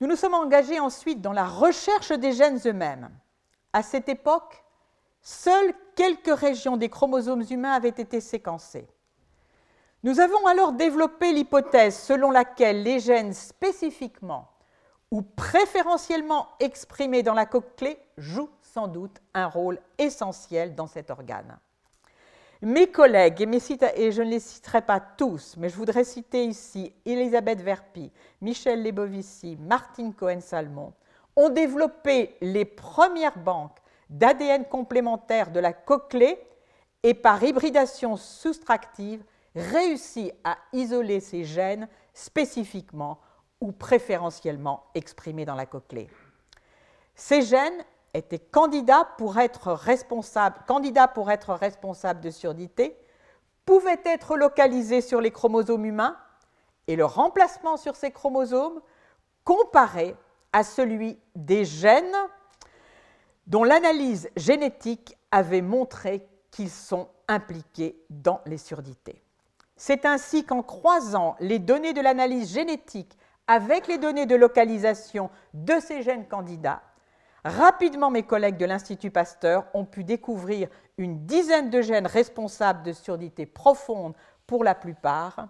[0.00, 3.10] Nous nous sommes engagés ensuite dans la recherche des gènes eux-mêmes.
[3.72, 4.64] À cette époque,
[5.22, 8.86] seules quelques régions des chromosomes humains avaient été séquencées.
[10.02, 14.53] Nous avons alors développé l'hypothèse selon laquelle les gènes spécifiquement
[15.14, 21.56] ou préférentiellement exprimés dans la cochlée jouent sans doute un rôle essentiel dans cet organe.
[22.62, 27.60] Mes collègues, et, je ne les citerai pas tous, mais je voudrais citer ici Elisabeth
[27.60, 28.10] Verpi,
[28.40, 30.92] Michel Lebovici, Martine Cohen-Salmon,
[31.36, 33.78] ont développé les premières banques
[34.10, 36.40] d'ADN complémentaire de la cochlée
[37.04, 39.22] et par hybridation soustractive
[39.54, 43.20] réussi à isoler ces gènes spécifiquement
[43.60, 46.08] ou préférentiellement exprimés dans la cochlée.
[47.14, 52.96] Ces gènes étaient candidats pour être responsables, candidats pour être responsables de surdité,
[53.64, 56.16] pouvaient être localisés sur les chromosomes humains
[56.86, 58.80] et le remplacement sur ces chromosomes
[59.44, 60.14] comparé
[60.52, 62.16] à celui des gènes
[63.46, 69.22] dont l'analyse génétique avait montré qu'ils sont impliqués dans les surdités.
[69.76, 75.74] C'est ainsi qu'en croisant les données de l'analyse génétique avec les données de localisation de
[75.80, 76.82] ces gènes candidats,
[77.44, 82.92] rapidement mes collègues de l'Institut Pasteur ont pu découvrir une dizaine de gènes responsables de
[82.92, 84.14] surdité profonde
[84.46, 85.48] pour la plupart,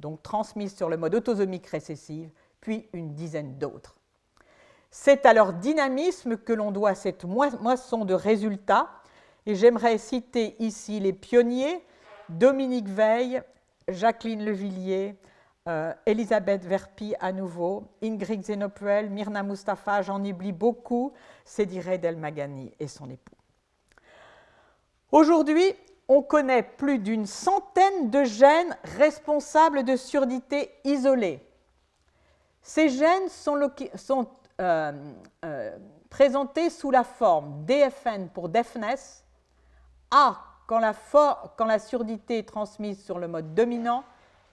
[0.00, 2.28] donc transmises sur le mode autosomique récessif,
[2.60, 3.96] puis une dizaine d'autres.
[4.90, 8.90] C'est à leur dynamisme que l'on doit cette moisson de résultats,
[9.44, 11.84] et j'aimerais citer ici les pionniers,
[12.28, 13.42] Dominique Veil,
[13.88, 15.16] Jacqueline Levillier,
[15.68, 21.12] euh, Elisabeth Verpi à nouveau, Ingrid Zenopuel, Myrna Mustafa, j'en oublie beaucoup,
[21.44, 23.34] Cédire Del Magani et son époux.
[25.10, 25.74] Aujourd'hui,
[26.08, 31.40] on connaît plus d'une centaine de gènes responsables de surdité isolée.
[32.62, 33.58] Ces gènes sont,
[34.60, 34.92] euh,
[35.44, 35.78] euh,
[36.10, 39.24] présentés sous la forme DFN pour deafness,
[40.10, 40.36] A
[40.66, 40.80] quand
[41.66, 44.04] la surdité est transmise sur le mode dominant,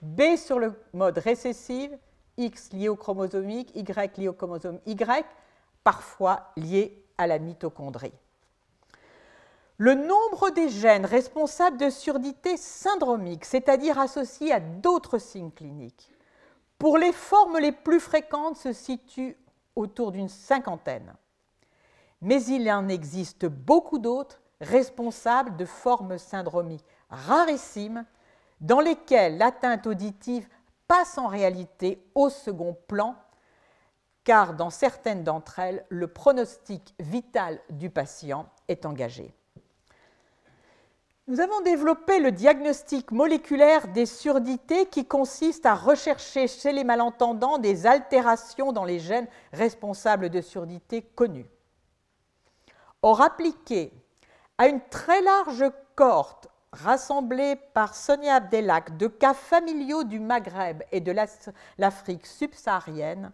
[0.04, 1.90] B sur le mode récessif,
[2.36, 5.24] X lié au chromosomique, Y lié au chromosome Y,
[5.82, 8.12] parfois lié à la mitochondrie.
[9.78, 16.12] Le nombre des gènes responsables de surdité syndromique, c'est-à-dire associés à d'autres signes cliniques,
[16.78, 19.36] pour les formes les plus fréquentes se situe
[19.74, 21.14] autour d'une cinquantaine.
[22.20, 28.04] Mais il en existe beaucoup d'autres responsables de formes syndromiques rarissimes
[28.64, 30.48] dans lesquelles l'atteinte auditive
[30.88, 33.14] passe en réalité au second plan,
[34.24, 39.34] car dans certaines d'entre elles, le pronostic vital du patient est engagé.
[41.26, 47.58] Nous avons développé le diagnostic moléculaire des surdités qui consiste à rechercher chez les malentendants
[47.58, 51.46] des altérations dans les gènes responsables de surdité connus.
[53.02, 53.92] Or, appliqué
[54.56, 55.64] à une très large
[55.96, 61.14] cohorte rassemblée par Sonia Abdelak de cas familiaux du Maghreb et de
[61.78, 63.32] l'Afrique subsaharienne,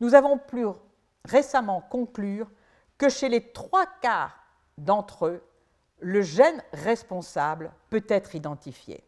[0.00, 0.66] nous avons pu
[1.24, 2.50] récemment conclure
[2.96, 4.36] que chez les trois quarts
[4.76, 5.44] d'entre eux,
[6.00, 9.04] le gène responsable peut être identifié.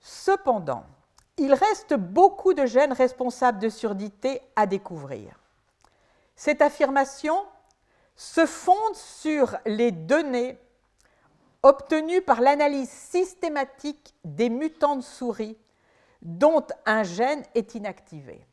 [0.00, 0.84] Cependant,
[1.36, 5.38] il reste beaucoup de gènes responsables de surdité à découvrir.
[6.36, 7.36] Cette affirmation
[8.16, 10.58] se fonde sur les données
[11.62, 15.56] obtenues par l'analyse systématique des mutants de souris
[16.22, 18.44] dont un gène est inactivé.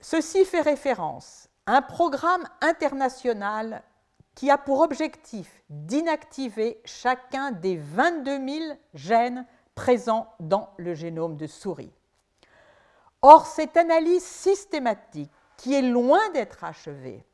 [0.00, 3.82] Ceci fait référence à un programme international
[4.34, 11.46] qui a pour objectif d'inactiver chacun des 22 000 gènes présents dans le génome de
[11.46, 11.92] souris.
[13.22, 17.24] Or, cette analyse systématique, qui est loin d'être achevée,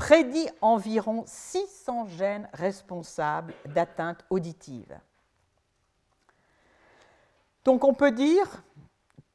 [0.00, 4.98] prédit environ 600 gènes responsables d'atteintes auditives.
[7.66, 8.62] Donc on peut dire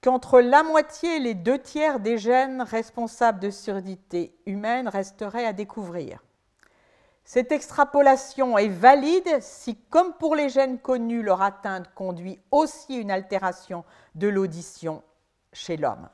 [0.01, 5.53] qu'entre la moitié et les deux tiers des gènes responsables de surdité humaine resteraient à
[5.53, 6.23] découvrir.
[7.25, 13.01] Cette extrapolation est valide si, comme pour les gènes connus, leur atteinte conduit aussi à
[13.01, 13.85] une altération
[14.15, 15.03] de l'audition
[15.53, 16.09] chez l'homme.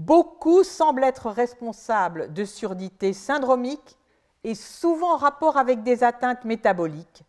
[0.00, 3.98] Beaucoup semblent être responsables de surdité syndromique
[4.44, 7.22] et souvent en rapport avec des atteintes métaboliques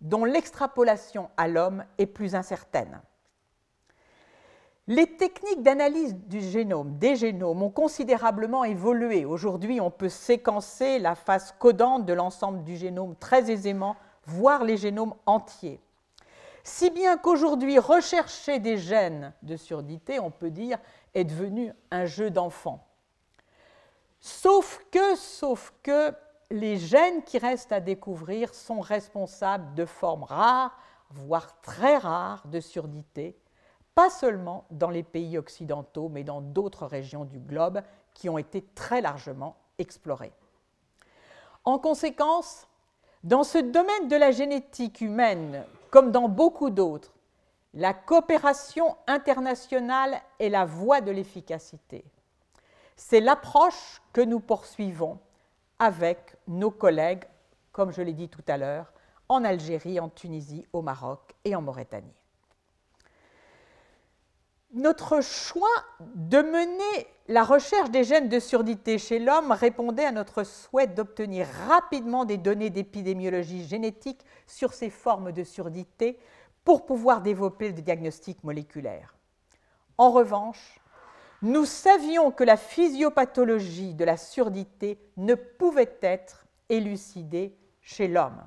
[0.00, 3.00] dont l'extrapolation à l'homme est plus incertaine.
[4.88, 9.24] Les techniques d'analyse du génome, des génomes, ont considérablement évolué.
[9.24, 14.76] Aujourd'hui, on peut séquencer la phase codante de l'ensemble du génome très aisément, voire les
[14.76, 15.80] génomes entiers.
[16.66, 20.78] Si bien qu'aujourd'hui, rechercher des gènes de surdité, on peut dire,
[21.14, 22.84] est devenu un jeu d'enfant.
[24.18, 26.12] Sauf que, sauf que
[26.50, 30.76] les gènes qui restent à découvrir sont responsables de formes rares,
[31.10, 33.38] voire très rare, de surdité,
[33.94, 37.80] pas seulement dans les pays occidentaux, mais dans d'autres régions du globe
[38.12, 40.32] qui ont été très largement explorées.
[41.62, 42.66] En conséquence,
[43.22, 45.64] dans ce domaine de la génétique humaine,
[45.96, 47.14] comme dans beaucoup d'autres,
[47.72, 52.04] la coopération internationale est la voie de l'efficacité.
[52.96, 55.18] C'est l'approche que nous poursuivons
[55.78, 57.24] avec nos collègues,
[57.72, 58.92] comme je l'ai dit tout à l'heure,
[59.30, 62.12] en Algérie, en Tunisie, au Maroc et en Mauritanie.
[64.72, 65.68] Notre choix
[66.00, 71.46] de mener la recherche des gènes de surdité chez l'homme répondait à notre souhait d'obtenir
[71.68, 76.18] rapidement des données d'épidémiologie génétique sur ces formes de surdité
[76.64, 79.14] pour pouvoir développer le diagnostic moléculaire.
[79.98, 80.80] En revanche,
[81.42, 88.42] nous savions que la physiopathologie de la surdité ne pouvait être élucidée chez l'homme.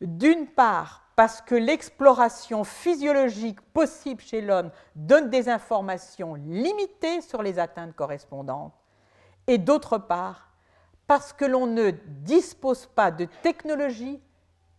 [0.00, 7.58] D'une part, parce que l'exploration physiologique possible chez l'homme donne des informations limitées sur les
[7.58, 8.74] atteintes correspondantes,
[9.46, 10.50] et d'autre part,
[11.06, 14.20] parce que l'on ne dispose pas de technologies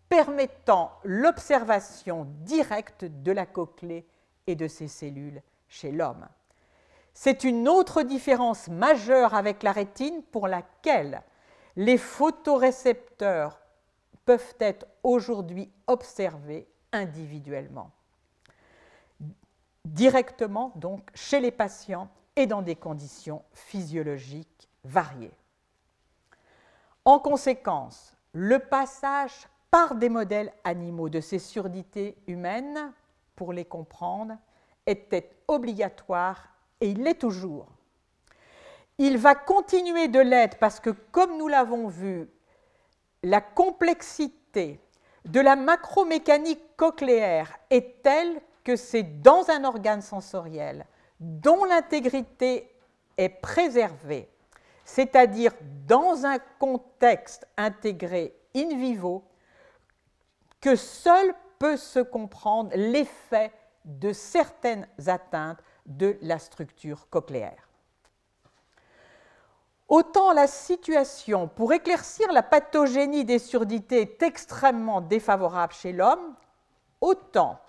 [0.09, 4.05] permettant l'observation directe de la cochlée
[4.47, 6.27] et de ses cellules chez l'homme.
[7.13, 11.21] C'est une autre différence majeure avec la rétine pour laquelle
[11.75, 13.59] les photorécepteurs
[14.25, 17.91] peuvent être aujourd'hui observés individuellement,
[19.83, 25.31] directement donc chez les patients et dans des conditions physiologiques variées.
[27.05, 32.91] En conséquence, le passage par des modèles animaux de ces surdités humaines,
[33.35, 34.37] pour les comprendre,
[34.85, 36.49] était obligatoire
[36.81, 37.67] et il l'est toujours.
[38.97, 42.29] Il va continuer de l'être parce que, comme nous l'avons vu,
[43.25, 44.79] la complexité
[45.25, 50.85] de la macromécanique cochléaire est telle que c'est dans un organe sensoriel
[51.19, 52.71] dont l'intégrité
[53.17, 54.29] est préservée,
[54.83, 55.53] c'est-à-dire
[55.87, 59.23] dans un contexte intégré in vivo,
[60.61, 63.51] que seul peut se comprendre l'effet
[63.85, 67.64] de certaines atteintes de la structure cochléaire.
[69.87, 76.35] Autant la situation pour éclaircir la pathogénie des surdités est extrêmement défavorable chez l'homme,
[77.01, 77.59] autant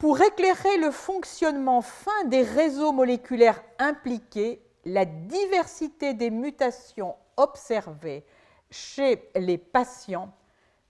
[0.00, 8.24] pour éclairer le fonctionnement fin des réseaux moléculaires impliqués, la diversité des mutations observées
[8.70, 10.32] chez les patients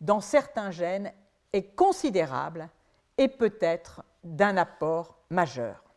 [0.01, 1.13] dans certains gènes
[1.53, 2.69] est considérable
[3.19, 5.90] et peut être d'un apport majeur.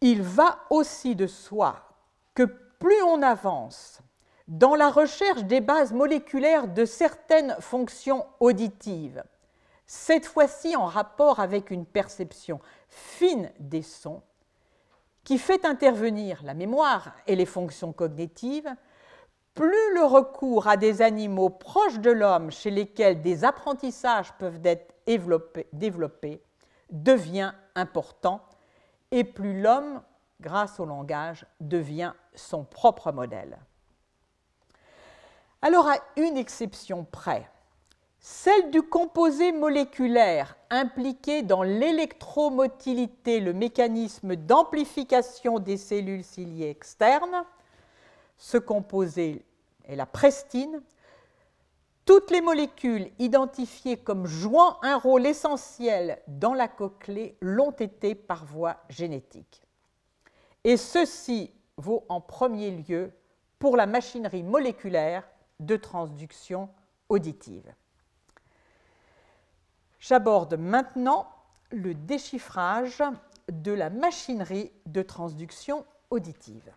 [0.00, 1.82] Il va aussi de soi
[2.34, 4.00] que plus on avance
[4.46, 9.24] dans la recherche des bases moléculaires de certaines fonctions auditives,
[9.86, 14.22] cette fois-ci en rapport avec une perception fine des sons,
[15.24, 18.72] qui fait intervenir la mémoire et les fonctions cognitives,
[19.54, 24.94] plus le recours à des animaux proches de l'homme chez lesquels des apprentissages peuvent être
[25.72, 26.42] développés,
[26.90, 28.42] devient important
[29.16, 30.02] et plus l'homme,
[30.42, 33.58] grâce au langage, devient son propre modèle.
[35.62, 37.48] Alors à une exception près,
[38.20, 47.46] celle du composé moléculaire impliqué dans l'électromotilité, le mécanisme d'amplification des cellules ciliées externes,
[48.36, 49.46] ce composé
[49.88, 50.82] est la prestine,
[52.06, 58.46] toutes les molécules identifiées comme jouant un rôle essentiel dans la cochlée l'ont été par
[58.46, 59.62] voie génétique.
[60.64, 63.12] Et ceci vaut en premier lieu
[63.58, 65.28] pour la machinerie moléculaire
[65.60, 66.70] de transduction
[67.08, 67.74] auditive.
[69.98, 71.28] J'aborde maintenant
[71.70, 73.02] le déchiffrage
[73.50, 76.70] de la machinerie de transduction auditive.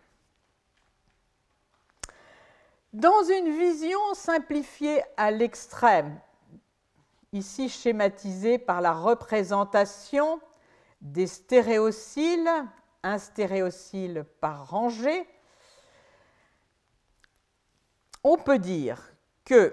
[2.92, 6.20] Dans une vision simplifiée à l'extrême,
[7.32, 10.40] ici schématisée par la représentation
[11.00, 12.50] des stéréociles,
[13.04, 15.24] un stéréocyle par rangée,
[18.24, 19.12] on peut dire
[19.44, 19.72] que,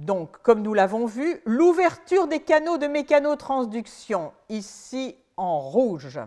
[0.00, 6.18] donc, comme nous l'avons vu, l'ouverture des canaux de mécanotransduction, ici en rouge,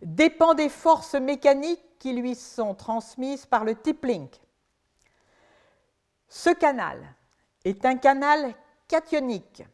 [0.00, 4.30] dépend des forces mécaniques qui lui sont transmises par le tip-link.
[6.28, 7.00] Ce canal
[7.64, 8.52] est un canal
[8.86, 9.64] cationique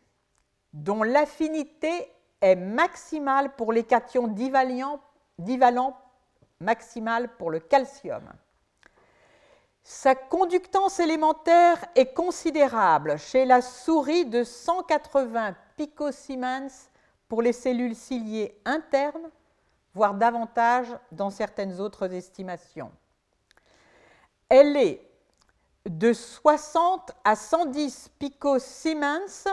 [0.73, 5.01] dont l'affinité est maximale pour les cations divalents,
[6.61, 8.23] maximale pour le calcium.
[9.83, 16.91] Sa conductance élémentaire est considérable chez la souris de 180 picosiemens
[17.27, 19.33] pour les cellules ciliées internes,
[19.95, 22.93] voire davantage dans certaines autres estimations.
[24.49, 25.07] Elle est
[25.87, 29.49] de 60 à 110 picosiemens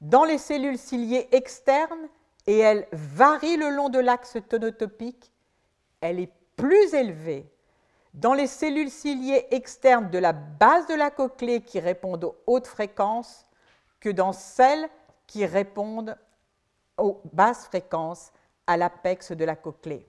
[0.00, 2.08] dans les cellules ciliées externes
[2.46, 5.32] et elle varie le long de l'axe tonotopique.
[6.00, 7.50] Elle est plus élevée
[8.14, 12.66] dans les cellules ciliées externes de la base de la cochlée qui répondent aux hautes
[12.66, 13.46] fréquences
[14.00, 14.88] que dans celles
[15.26, 16.16] qui répondent
[16.96, 18.32] aux basses fréquences
[18.68, 20.06] à l'apex de la cochlée.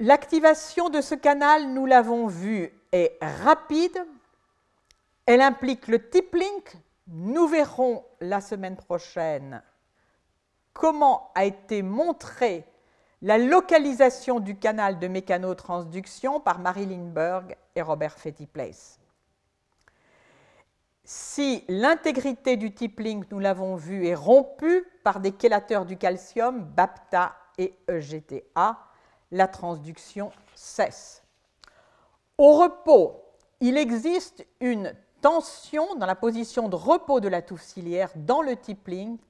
[0.00, 3.96] L'activation de ce canal, nous l'avons vu, est rapide.
[5.24, 6.76] Elle implique le tip link.
[7.06, 9.62] Nous verrons la semaine prochaine
[10.74, 12.64] comment a été montrée
[13.22, 18.98] la localisation du canal de mécanotransduction par Marilyn Berg et Robert Fetty-Place.
[21.04, 26.64] Si l'intégrité du tip link, nous l'avons vu, est rompue par des chélateurs du calcium,
[26.64, 28.78] BAPTA et EGTA,
[29.30, 31.22] la transduction cesse.
[32.38, 33.22] Au repos,
[33.60, 38.56] il existe une tension dans la position de repos de la touffe ciliaire dans le
[38.56, 39.20] tip link.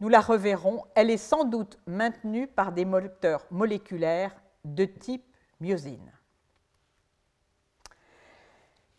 [0.00, 4.34] Nous la reverrons, elle est sans doute maintenue par des moteurs moléculaires
[4.64, 5.24] de type
[5.60, 6.12] myosine.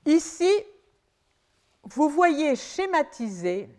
[0.05, 0.51] Ici,
[1.83, 3.69] vous voyez schématiser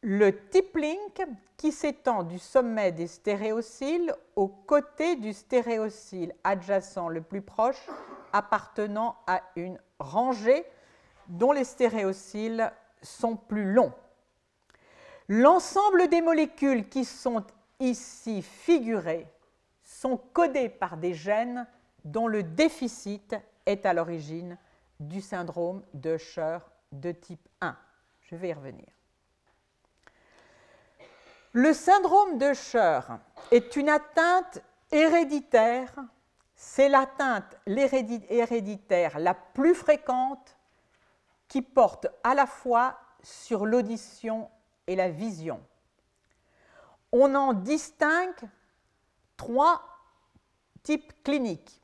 [0.00, 1.22] le tip link
[1.56, 7.86] qui s'étend du sommet des stéréociles au côté du stéréocyle adjacent le plus proche
[8.32, 10.64] appartenant à une rangée
[11.28, 13.92] dont les stéréociles sont plus longs.
[15.28, 17.44] L'ensemble des molécules qui sont
[17.80, 19.26] ici figurées
[19.82, 21.66] sont codées par des gènes
[22.04, 24.58] dont le déficit est à l'origine
[25.00, 26.58] du syndrome de Usher
[27.00, 27.76] de type 1.
[28.22, 28.88] Je vais y revenir.
[31.52, 33.00] Le syndrome de Usher
[33.50, 35.94] est une atteinte héréditaire.
[36.56, 40.56] C'est l'atteinte héréditaire la plus fréquente
[41.48, 44.50] qui porte à la fois sur l'audition
[44.86, 45.64] et la vision.
[47.12, 48.48] On en distingue
[49.36, 49.82] trois
[50.82, 51.80] types cliniques.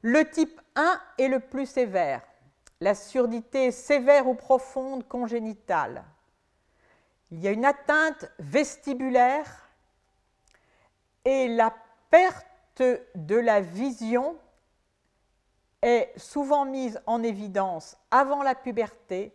[0.00, 2.22] Le type 1 est le plus sévère,
[2.82, 6.04] la surdité sévère ou profonde congénitale.
[7.30, 9.70] Il y a une atteinte vestibulaire
[11.24, 11.72] et la
[12.10, 12.82] perte
[13.14, 14.36] de la vision
[15.80, 19.32] est souvent mise en évidence avant la puberté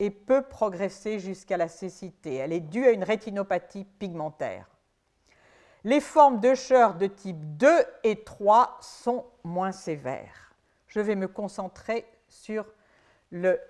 [0.00, 2.34] et peut progresser jusqu'à la cécité.
[2.34, 4.68] Elle est due à une rétinopathie pigmentaire.
[5.84, 7.68] Les formes de Usher de type 2
[8.02, 10.52] et 3 sont moins sévères.
[10.88, 12.04] Je vais me concentrer
[12.36, 12.66] sur
[13.30, 13.60] le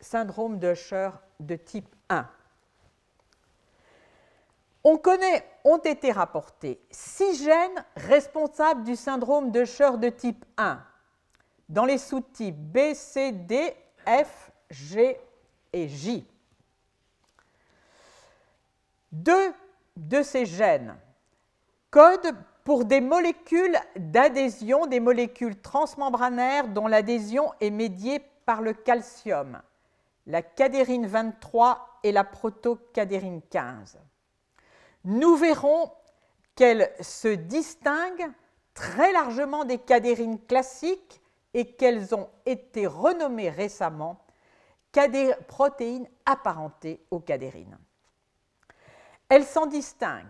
[0.00, 2.28] syndrome de Usher de type 1.
[4.84, 10.80] On connaît, ont été rapportés six gènes responsables du syndrome de Usher de type 1
[11.68, 13.74] dans les sous-types B, C, D,
[14.06, 15.18] F, G
[15.72, 16.24] et J.
[19.10, 19.52] Deux
[19.96, 20.96] de ces gènes
[21.90, 22.36] codent
[22.66, 29.62] pour des molécules d'adhésion, des molécules transmembranaires dont l'adhésion est médiée par le calcium,
[30.26, 34.00] la cadérine 23 et la protocadérine 15.
[35.04, 35.92] Nous verrons
[36.56, 38.32] qu'elles se distinguent
[38.74, 41.22] très largement des cadérines classiques
[41.54, 44.18] et qu'elles ont été renommées récemment
[45.46, 47.78] protéines apparentées aux cadérines.
[49.28, 50.24] Elles s'en distinguent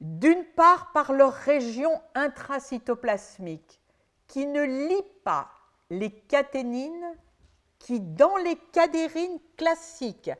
[0.00, 3.80] d'une part par leur région intracytoplasmique
[4.26, 5.50] qui ne lie pas
[5.90, 7.14] les caténines
[7.78, 10.30] qui, dans les cadérines classiques,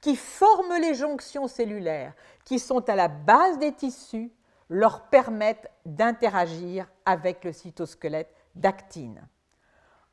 [0.00, 4.30] qui forment les jonctions cellulaires, qui sont à la base des tissus,
[4.68, 9.26] leur permettent d'interagir avec le cytosquelette d'actine.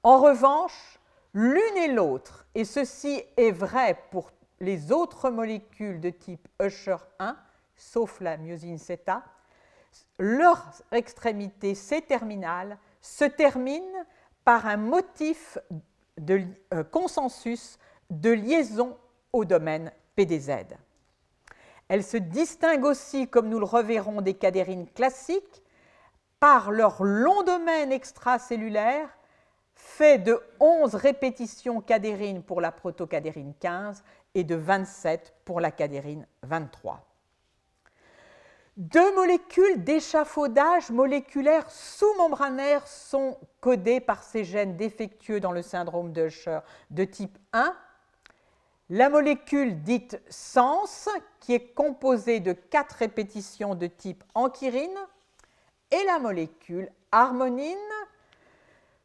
[0.03, 0.99] En revanche,
[1.33, 7.37] l'une et l'autre, et ceci est vrai pour les autres molécules de type Usher 1,
[7.79, 9.23] sauf la myosine θ,
[10.19, 14.05] leur extrémité C-terminale se termine
[14.43, 15.57] par un motif
[16.17, 16.41] de
[16.73, 18.97] euh, consensus de liaison
[19.33, 20.65] au domaine PDZ.
[21.87, 25.63] Elles se distinguent aussi, comme nous le reverrons, des cadérines classiques
[26.39, 29.09] par leur long domaine extracellulaire
[29.75, 34.03] fait de 11 répétitions cadérines pour la protocadérine 15
[34.35, 37.08] et de 27 pour la cadérine 23.
[38.79, 46.29] Deux molécules d'échafaudage moléculaire sous-membranaire sont codées par ces gènes défectueux dans le syndrome de
[46.89, 47.75] de type 1.
[48.89, 51.09] La molécule dite sens,
[51.41, 54.97] qui est composée de quatre répétitions de type ankyrine,
[55.91, 57.75] et la molécule harmonine,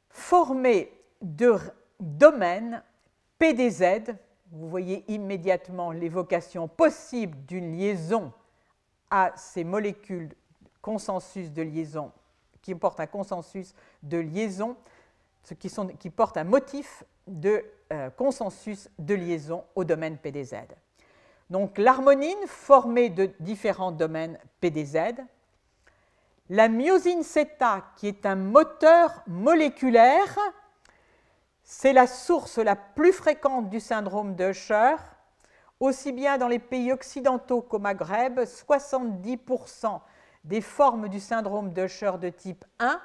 [0.09, 1.59] formée de
[1.99, 2.81] domaines
[3.41, 4.15] PDZ.
[4.53, 8.33] Vous voyez immédiatement l'évocation possible d'une liaison
[9.17, 10.35] à ces molécules
[10.83, 12.11] consensus de liaison
[12.63, 14.77] qui portent un consensus de liaison,
[15.61, 20.55] qui, sont, qui porte un motif de euh, consensus de liaison au domaine PDZ.
[21.49, 25.15] Donc l'harmonine formée de différents domaines PDZ,
[26.51, 27.47] la myosine θ
[27.95, 30.37] qui est un moteur moléculaire,
[31.63, 34.97] c'est la source la plus fréquente du syndrome de Usher,
[35.81, 40.01] aussi bien dans les pays occidentaux qu'au Maghreb, 70%
[40.45, 43.01] des formes du syndrome de Usher de type 1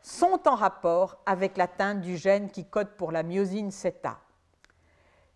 [0.00, 4.18] sont en rapport avec l'atteinte du gène qui code pour la myosine CETA.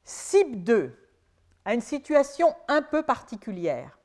[0.06, 0.92] CYP2
[1.64, 3.98] a une situation un peu particulière.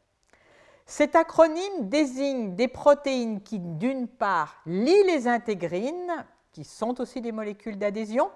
[0.85, 7.31] Cet acronyme désigne des protéines qui, d'une part, lient les intégrines, qui sont aussi des
[7.31, 8.29] molécules d'adhésion,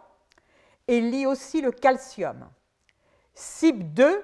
[0.87, 2.49] et lient aussi le calcium.
[3.35, 4.21] CYP2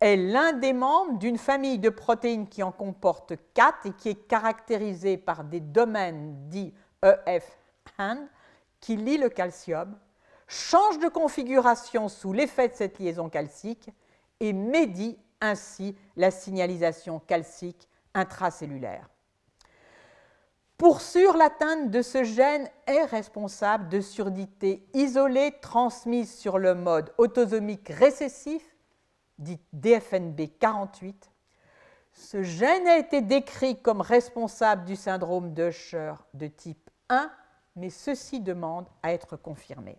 [0.00, 4.26] est l'un des membres d'une famille de protéines qui en comporte quatre et qui est
[4.26, 7.58] caractérisée par des domaines dits EF
[7.98, 8.26] hand
[8.80, 9.98] qui lie le calcium,
[10.46, 13.90] change de configuration sous l'effet de cette liaison calcique
[14.40, 19.08] et médie ainsi la signalisation calcique intracellulaire.
[20.76, 27.12] Pour sûr, l'atteinte de ce gène est responsable de surdité isolée transmise sur le mode
[27.16, 28.62] autosomique récessif,
[29.38, 31.30] dit DFNB 48.
[32.12, 35.70] Ce gène a été décrit comme responsable du syndrome de
[36.34, 37.30] de type 1,
[37.76, 39.96] mais ceci demande à être confirmé.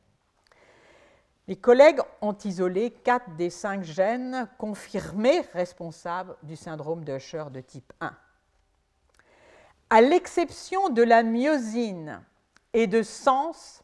[1.48, 7.18] Les collègues ont isolé 4 des 5 gènes confirmés responsables du syndrome de
[7.50, 8.12] de type 1.
[9.96, 12.22] À l'exception de la myosine
[12.74, 13.82] et de sens,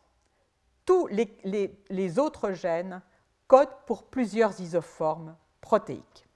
[0.85, 3.01] tous les, autres gènes
[3.47, 6.27] codent pour plusieurs isoformes protéiques.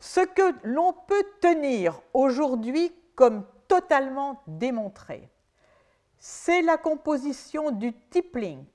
[0.00, 5.30] Ce que l'on peut tenir aujourd'hui comme totalement démontré,
[6.18, 7.94] c'est la composition du
[8.34, 8.66] link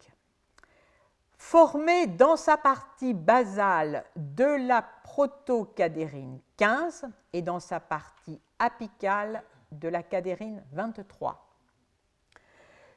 [1.38, 4.84] formé dans sa partie basale de la
[5.14, 11.56] protocadérine 15 et dans sa partie apicale de la cadérine 23.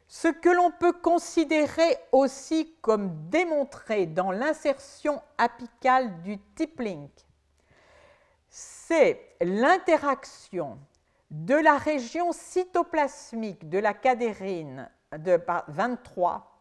[0.08, 6.38] Ce que l'on peut considérer aussi comme démontré dans l'insertion apicale du
[6.78, 7.10] link
[8.48, 10.78] c'est l'interaction
[11.30, 14.88] de la région cytoplasmique de la cadérine
[15.18, 15.38] de
[15.68, 16.55] 23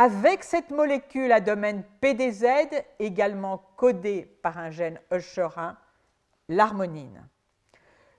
[0.00, 2.44] avec cette molécule à domaine PDZ,
[3.00, 5.74] également codée par un gène Usher1,
[6.48, 7.26] l'harmonine.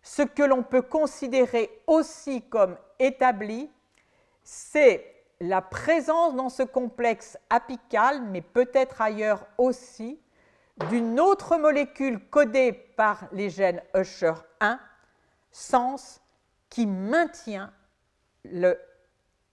[0.01, 3.71] Ce que l'on peut considérer aussi comme établi,
[4.43, 10.19] c'est la présence dans ce complexe apical, mais peut-être ailleurs aussi,
[10.89, 14.79] d'une autre molécule codée par les gènes Usher1,
[15.49, 16.19] sens
[16.69, 17.71] qui maintient
[18.43, 18.77] le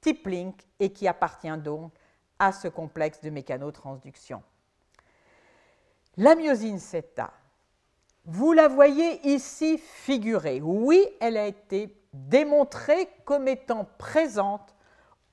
[0.01, 1.93] type link et qui appartient donc
[2.39, 4.43] à ce complexe de mécanotransduction.
[6.17, 7.33] La myosine CETA,
[8.25, 10.61] vous la voyez ici figurée.
[10.63, 14.75] Oui, elle a été démontrée comme étant présente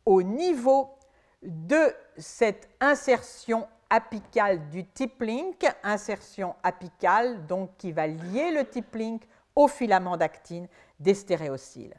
[0.06, 0.98] au niveau
[1.42, 8.96] de cette insertion apicale du type link, insertion apicale donc qui va lier le type
[8.96, 9.24] link
[9.56, 10.68] au filament d'actine
[11.00, 11.96] des stéréocyles.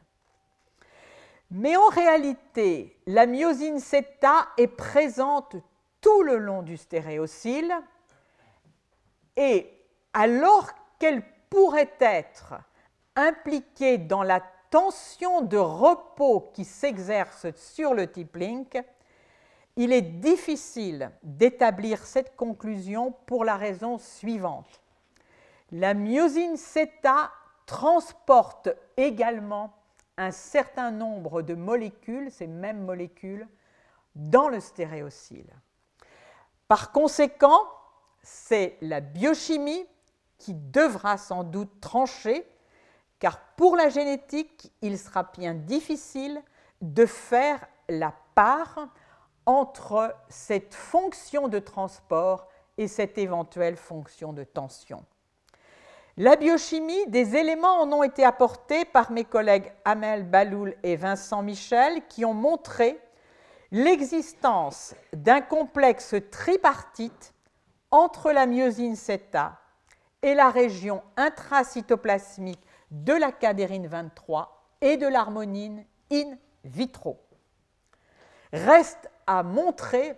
[1.51, 5.55] Mais en réalité, la myosine CETA est présente
[6.01, 7.73] tout le long du stéréocyle
[9.35, 9.71] et
[10.13, 12.55] alors qu'elle pourrait être
[13.15, 18.77] impliquée dans la tension de repos qui s'exerce sur le type link,
[19.75, 24.81] il est difficile d'établir cette conclusion pour la raison suivante.
[25.71, 27.31] La myosine CETA
[27.65, 29.73] transporte également
[30.17, 33.47] un certain nombre de molécules, ces mêmes molécules,
[34.15, 35.51] dans le stéréocyle.
[36.67, 37.59] Par conséquent,
[38.23, 39.85] c'est la biochimie
[40.37, 42.47] qui devra sans doute trancher,
[43.19, 46.41] car pour la génétique, il sera bien difficile
[46.81, 48.87] de faire la part
[49.45, 52.47] entre cette fonction de transport
[52.77, 55.05] et cette éventuelle fonction de tension.
[56.17, 61.41] La biochimie, des éléments en ont été apportés par mes collègues Amel Baloul et Vincent
[61.41, 62.97] Michel qui ont montré
[63.71, 67.33] l'existence d'un complexe tripartite
[67.91, 69.59] entre la myosine CETA
[70.21, 77.19] et la région intracytoplasmique de la cadérine 23 et de l'harmonine in vitro.
[78.53, 80.17] Reste à montrer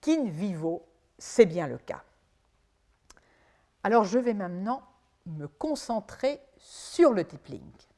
[0.00, 0.86] qu'in vivo,
[1.18, 2.04] c'est bien le cas.
[3.82, 4.82] Alors je vais maintenant
[5.26, 7.88] me concentrer sur le type link.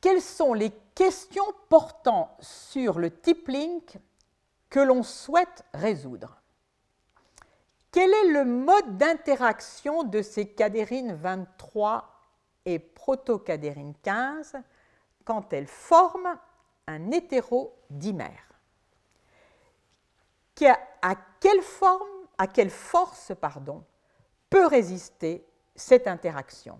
[0.00, 3.98] Quelles sont les questions portant sur le type link
[4.70, 6.40] que l'on souhaite résoudre?
[7.90, 12.08] Quel est le mode d'interaction de ces cadérines 23
[12.66, 14.56] et protocadérine 15
[15.24, 16.38] quand elles forment
[16.86, 18.44] un hétérodimère?
[21.02, 23.84] À quelle forme, à quelle force pardon,
[24.50, 25.47] peut résister
[25.78, 26.78] cette interaction.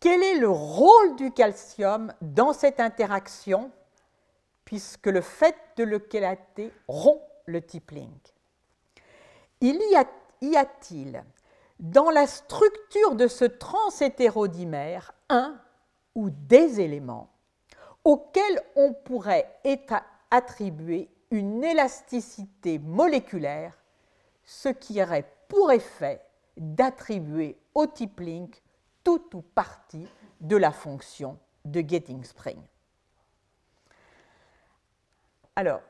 [0.00, 3.70] Quel est le rôle du calcium dans cette interaction
[4.64, 7.60] puisque le fait de le chélater rompt le
[9.60, 9.80] Il
[10.40, 11.24] y a-t-il
[11.80, 15.60] dans la structure de ce transhétérodimère un
[16.14, 17.30] ou des éléments
[18.04, 19.58] auxquels on pourrait
[20.30, 23.76] attribuer une élasticité moléculaire,
[24.44, 26.20] ce qui aurait pour effet
[26.60, 28.62] d'attribuer au type link
[29.02, 30.06] tout ou partie
[30.40, 32.60] de la fonction de Getting Spring.
[35.56, 35.80] Alors,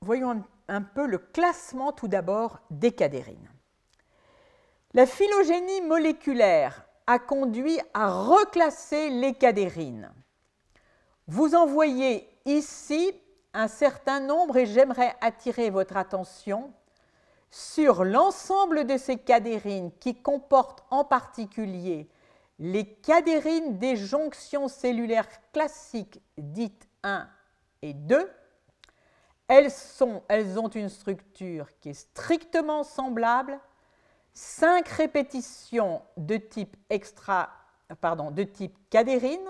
[0.00, 3.50] voyons un peu le classement tout d'abord des cadérines.
[4.94, 10.12] La phylogénie moléculaire a conduit à reclasser les cadérines.
[11.26, 13.12] Vous en voyez ici
[13.52, 16.72] un certain nombre et j'aimerais attirer votre attention
[17.50, 22.08] sur l'ensemble de ces cadérines qui comportent en particulier
[22.58, 27.28] les cadérines des jonctions cellulaires classiques dites 1
[27.82, 28.30] et 2.
[29.46, 29.72] Elles,
[30.58, 33.58] ont une structure qui est strictement semblable,
[34.34, 39.48] cinq répétitions de type de type cadérine,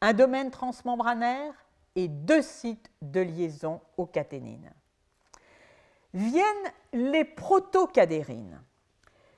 [0.00, 1.54] un domaine transmembranaire,
[1.94, 4.72] et deux sites de liaison aux caténines.
[6.18, 8.60] Viennent les protocadérines.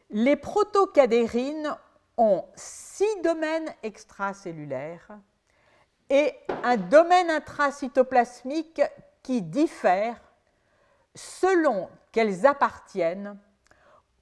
[0.08, 1.76] Les protocadérines
[2.16, 5.18] ont six domaines extracellulaires
[6.08, 8.80] et un domaine intracytoplasmique
[9.22, 10.18] qui diffère
[11.14, 13.38] selon qu'elles appartiennent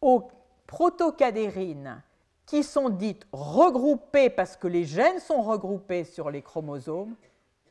[0.01, 0.29] aux
[0.67, 2.03] protocadérines
[2.45, 7.15] qui sont dites regroupées parce que les gènes sont regroupés sur les chromosomes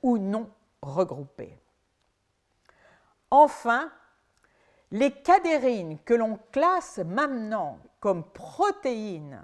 [0.01, 0.49] ou non
[0.81, 1.59] regroupés.
[3.29, 3.91] Enfin,
[4.91, 9.43] les cadérines que l'on classe maintenant comme protéines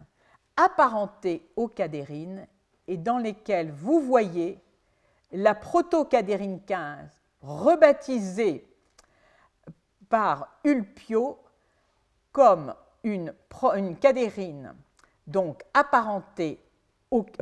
[0.56, 2.48] apparentées aux cadérines
[2.88, 4.60] et dans lesquelles vous voyez
[5.32, 7.10] la protocadérine 15
[7.42, 8.68] rebaptisée
[10.10, 11.40] par Ulpio
[12.32, 12.74] comme
[13.04, 13.34] une,
[14.00, 14.76] cadérine
[15.28, 16.60] donc apparentée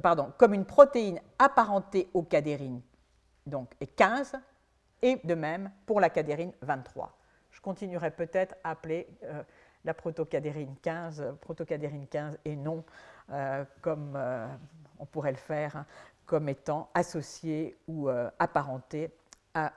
[0.02, 2.82] pardon, comme une protéine apparentée aux cadérines
[3.45, 4.34] donc, et 15,
[5.02, 7.18] et de même pour la cadérine 23.
[7.62, 9.43] Je continuerai peut-être à appeler euh,
[9.86, 12.84] la protocadérine 15, protocadérine 15 et non
[13.32, 14.47] euh, comme euh,
[14.97, 15.86] on pourrait le faire, hein,
[16.25, 18.09] comme étant associée ou
[18.39, 19.12] apparentée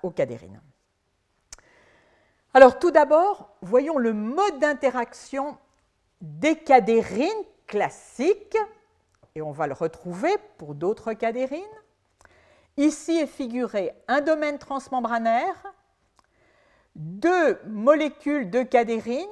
[0.03, 0.63] aux cadérines.
[2.55, 5.59] Alors tout d'abord, voyons le mode d'interaction
[6.23, 7.29] des cadérines
[7.67, 8.57] classiques,
[9.35, 11.61] et on va le retrouver pour d'autres cadérines.
[12.79, 15.75] Ici est figuré un domaine transmembranaire,
[16.95, 19.27] deux molécules de cadérine,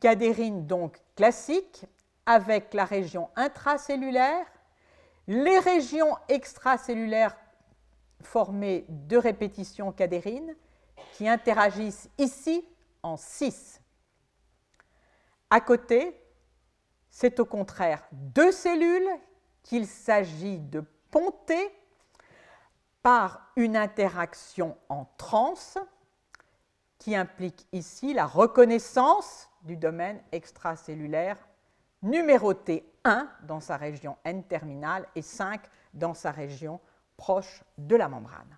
[0.00, 1.86] cadérine donc classique,
[2.26, 4.46] avec la région intracellulaire,
[5.26, 7.36] les régions extracellulaires
[8.22, 10.54] formées de répétitions cadérines
[11.14, 12.64] qui interagissent ici
[13.02, 13.80] en 6.
[15.50, 16.18] À côté,
[17.10, 19.08] c'est au contraire deux cellules
[19.62, 21.70] qu'il s'agit de ponter
[23.02, 25.54] par une interaction en trans
[27.02, 31.36] qui implique ici la reconnaissance du domaine extracellulaire
[32.00, 35.60] numéroté 1 dans sa région N-terminale et 5
[35.94, 36.78] dans sa région
[37.16, 38.56] proche de la membrane.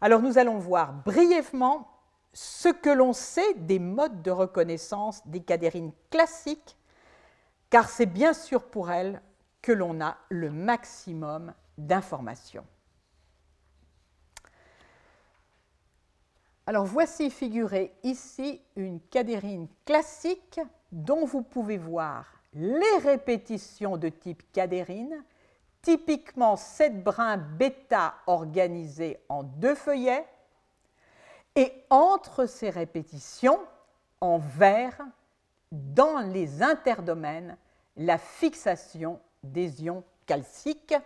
[0.00, 1.88] Alors nous allons voir brièvement
[2.32, 6.76] ce que l'on sait des modes de reconnaissance des cadérines classiques,
[7.68, 9.20] car c'est bien sûr pour elles
[9.60, 12.64] que l'on a le maximum d'informations.
[16.68, 20.60] Alors voici figurée ici une cadérine classique
[20.92, 25.24] dont vous pouvez voir les répétitions de type cadérine,
[25.80, 30.26] typiquement 7 brins bêta organisés en deux feuillets,
[31.56, 33.60] et entre ces répétitions,
[34.20, 35.00] en vert,
[35.72, 37.56] dans les interdomaines,
[37.96, 40.96] la fixation des ions calciques,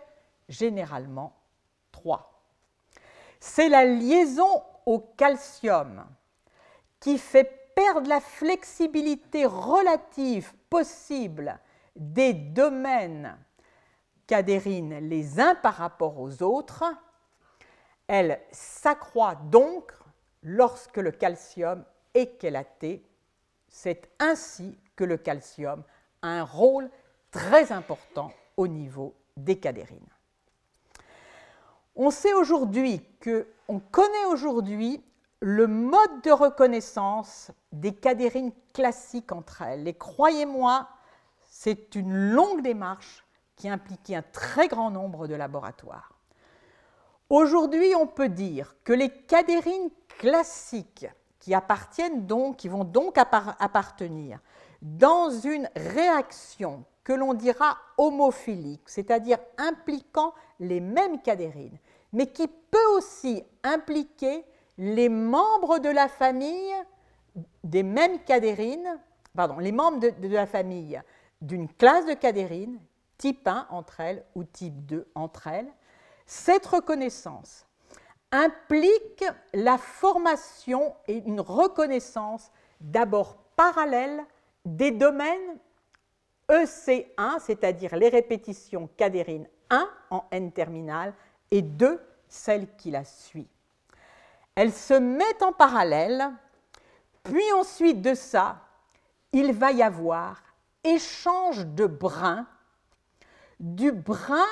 [0.49, 1.31] généralement
[1.93, 2.43] 3.
[3.39, 6.05] C'est la liaison au calcium
[6.99, 11.59] qui fait perdre la flexibilité relative possible
[11.95, 13.37] des domaines
[14.27, 16.83] cadérines les uns par rapport aux autres,
[18.07, 19.91] elle s'accroît donc
[20.43, 21.83] lorsque le calcium
[22.13, 23.05] est chélaté.
[23.67, 25.83] C'est ainsi que le calcium
[26.21, 26.89] a un rôle
[27.31, 30.12] très important au niveau des cadérines.
[31.95, 35.03] On sait aujourd'hui que, on connaît aujourd'hui
[35.39, 39.87] le mode de reconnaissance des cadérines classiques entre elles.
[39.87, 40.87] Et croyez-moi,
[41.41, 43.23] c'est une longue démarche
[43.55, 46.17] qui impliquait un très grand nombre de laboratoires.
[47.29, 51.07] Aujourd'hui, on peut dire que les cadérines classiques
[51.39, 54.39] qui appartiennent donc, qui vont donc appartenir
[54.81, 61.77] dans une réaction que l'on dira homophilique, c'est-à-dire impliquant les mêmes cadérines,
[62.13, 64.45] mais qui peut aussi impliquer
[64.77, 66.73] les membres de la famille
[67.63, 68.99] des mêmes cadérines,
[69.35, 71.01] pardon, les membres de, la famille
[71.41, 72.79] d'une classe de cadérines,
[73.17, 75.71] type 1 entre elles ou type 2 entre elles,
[76.25, 77.65] cette reconnaissance
[78.31, 84.23] implique la formation et une reconnaissance d'abord parallèle
[84.65, 85.59] des domaines
[86.49, 91.13] EC1, c'est-à-dire les répétitions cadérines 1 en N terminale
[91.53, 93.47] et 2, celle qui la suit.
[94.55, 96.31] Elles se mettent en parallèle,
[97.21, 98.59] puis ensuite de ça,
[99.33, 100.41] il va y avoir
[100.83, 102.47] échange de brins
[103.59, 104.47] du brin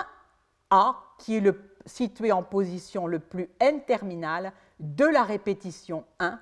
[0.70, 1.56] A, qui est
[1.88, 6.40] situé en position le plus N terminale, de la répétition 1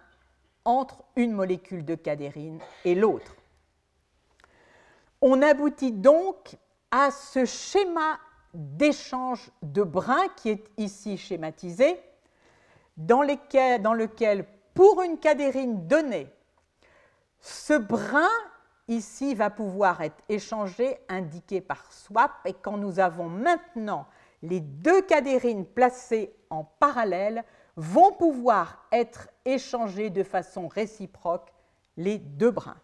[0.65, 3.33] entre une molécule de cadérine et l'autre.
[5.21, 6.57] On aboutit donc
[6.91, 8.19] à ce schéma
[8.53, 11.99] d'échange de brins qui est ici schématisé,
[12.97, 16.27] dans, lequel, pour une cadérine donnée,
[17.39, 18.27] ce brin
[18.89, 24.07] ici va pouvoir être échangé, indiqué par swap, et quand nous avons maintenant
[24.41, 27.43] les deux cadérines placées en parallèle,
[27.75, 31.53] vont pouvoir être échangés de façon réciproque
[31.95, 32.79] les deux brins.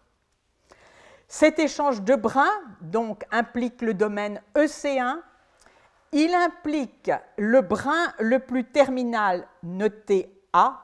[1.28, 5.18] Cet échange de brins donc implique le domaine EC1,
[6.12, 10.82] il implique le brin le plus terminal noté A.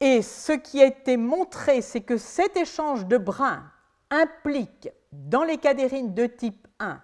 [0.00, 3.64] Et ce qui a été montré, c'est que cet échange de brins
[4.10, 7.00] implique dans les cadérines de type 1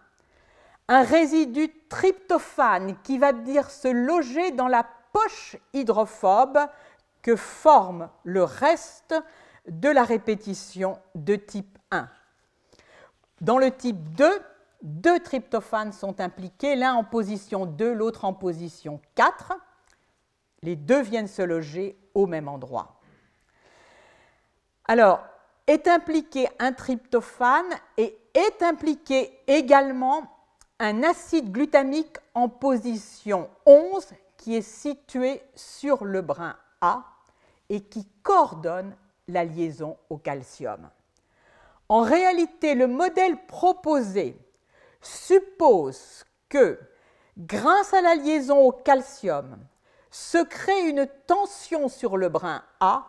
[0.89, 6.59] un résidu tryptophane qui va dire se loger dans la poche hydrophobe
[7.23, 9.15] que forme le reste
[9.69, 12.09] de la répétition de type 1.
[13.41, 14.31] Dans le type 2,
[14.83, 19.55] deux tryptophanes sont impliqués, l'un en position 2, l'autre en position 4.
[20.63, 23.01] Les deux viennent se loger au même endroit.
[24.87, 25.25] Alors,
[25.67, 30.23] est impliqué un tryptophane et est impliqué également
[30.79, 37.05] un acide glutamique en position 11 qui est situé sur le brin A
[37.69, 38.95] et qui coordonne
[39.27, 40.89] la liaison au calcium.
[41.89, 44.37] En réalité, le modèle proposé
[45.07, 46.79] suppose que,
[47.39, 49.59] grâce à la liaison au calcium,
[50.11, 53.07] se crée une tension sur le brin A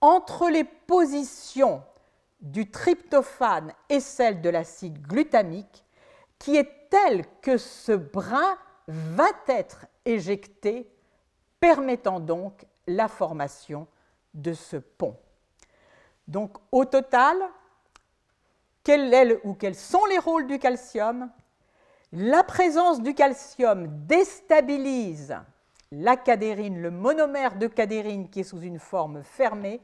[0.00, 1.82] entre les positions
[2.40, 5.84] du tryptophane et celle de l'acide glutamique,
[6.38, 10.90] qui est telle que ce brin va être éjecté,
[11.58, 13.86] permettant donc la formation
[14.34, 15.16] de ce pont.
[16.28, 17.36] Donc au total,
[18.84, 21.30] quels sont les rôles du calcium
[22.12, 25.34] La présence du calcium déstabilise
[25.90, 29.80] la cadérine, le monomère de cadérine qui est sous une forme fermée.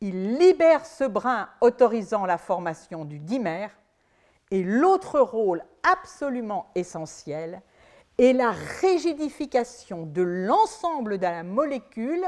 [0.00, 3.70] Il libère ce brin autorisant la formation du dimère.
[4.50, 7.62] Et l'autre rôle absolument essentiel
[8.18, 12.24] est la rigidification de l'ensemble de la molécule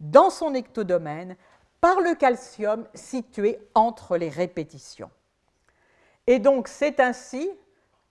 [0.00, 1.36] dans son ectodomaine
[1.80, 5.10] par le calcium situé entre les répétitions.
[6.26, 7.50] Et donc c'est ainsi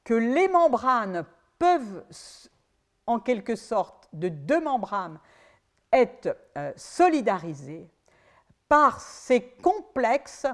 [0.04, 1.26] que les membranes
[1.58, 2.04] peuvent,
[3.08, 5.20] en quelque sorte, de deux membranes,
[5.92, 7.88] est euh, solidarisé
[8.68, 10.48] par ces complexes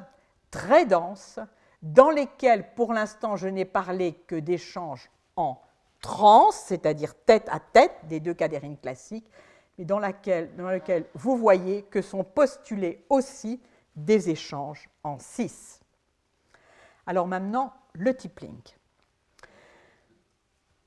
[0.51, 1.39] très denses
[1.81, 5.61] dans lesquels, pour l'instant, je n'ai parlé que d'échanges en
[6.01, 9.29] trans, c'est-à-dire tête à tête des deux cadérines classiques,
[9.77, 13.61] mais dans, laquelle, dans lequel vous voyez que sont postulés aussi
[13.95, 15.78] des échanges en cis.
[17.09, 18.61] Alors maintenant, le tippling.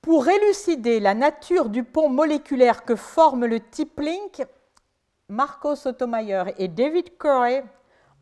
[0.00, 4.30] Pour élucider la nature du pont moléculaire que forme le tippling,
[5.28, 7.62] Marco Sotomayor et David Curry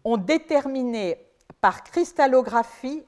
[0.05, 1.27] ont déterminé
[1.61, 3.05] par cristallographie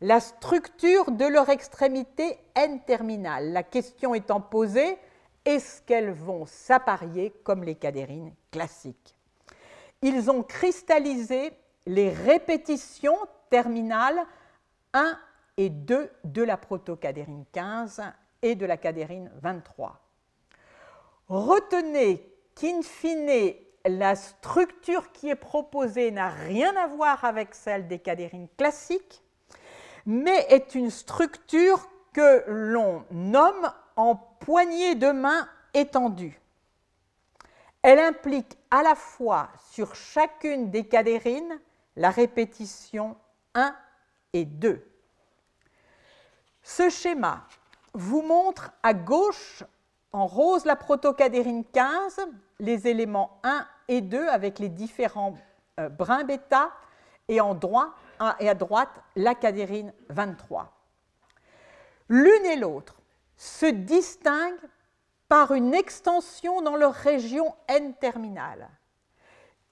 [0.00, 3.52] la structure de leur extrémité N-terminale.
[3.52, 4.98] La question étant posée,
[5.44, 9.14] est-ce qu'elles vont s'apparier comme les cadérines classiques?
[10.02, 11.52] Ils ont cristallisé
[11.86, 13.18] les répétitions
[13.52, 14.24] terminales
[14.94, 15.18] 1
[15.58, 18.00] et 2 de la protocadérine 15
[18.40, 20.00] et de la cadérine 23.
[21.28, 23.52] Retenez qu'in fine,
[23.84, 29.22] la structure qui est proposée n'a rien à voir avec celle des cadérines classiques,
[30.06, 36.40] mais est une structure que l'on nomme en poignée de main étendue.
[37.82, 41.60] Elle implique à la fois sur chacune des cadérines
[41.96, 43.14] la répétition
[43.54, 43.74] 1
[44.32, 44.86] et 2.
[46.62, 47.46] Ce schéma
[47.94, 49.64] vous montre à gauche
[50.12, 52.20] en rose la protocadérine 15,
[52.60, 55.34] les éléments 1 et 2 avec les différents
[55.80, 56.70] euh, brins bêta,
[57.28, 57.94] et, en droit,
[58.40, 60.72] et à droite la cadérine 23.
[62.08, 62.96] L'une et l'autre
[63.36, 64.68] se distinguent
[65.28, 68.68] par une extension dans leur région N-terminale,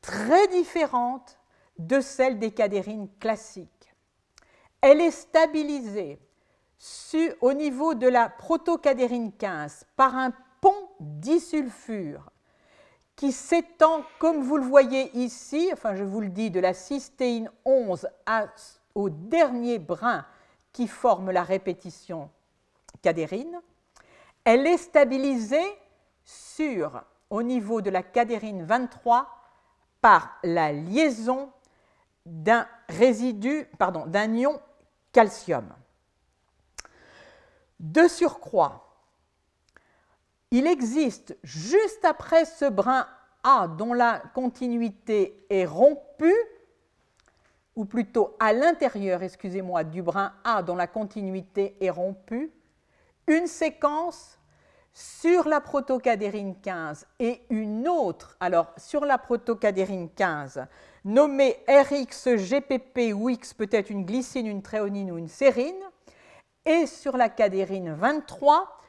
[0.00, 1.39] très différente
[1.80, 3.94] de celle des cadérines classiques.
[4.82, 6.18] Elle est stabilisée
[7.40, 12.30] au niveau de la protocadérine 15 par un pont disulfure
[13.16, 17.50] qui s'étend, comme vous le voyez ici, enfin je vous le dis, de la cystéine
[17.64, 18.08] 11
[18.94, 20.24] au dernier brin
[20.72, 22.30] qui forme la répétition
[23.02, 23.60] cadérine.
[24.44, 25.78] Elle est stabilisée
[26.24, 29.28] sur, au niveau de la cadérine 23
[30.00, 31.50] par la liaison
[32.30, 34.60] d'un résidu, pardon, d'un ion
[35.12, 35.68] calcium.
[37.80, 38.96] De surcroît,
[40.52, 43.06] il existe juste après ce brin
[43.42, 46.36] A dont la continuité est rompue,
[47.74, 52.52] ou plutôt à l'intérieur, excusez-moi, du brin A dont la continuité est rompue,
[53.26, 54.38] une séquence
[54.92, 60.66] sur la protocadérine 15 et une autre, alors sur la protocadérine 15,
[61.04, 65.82] nommée RXGPP ou X peut-être une glycine, une tréonine ou une sérine,
[66.64, 68.80] et sur la cadérine 23,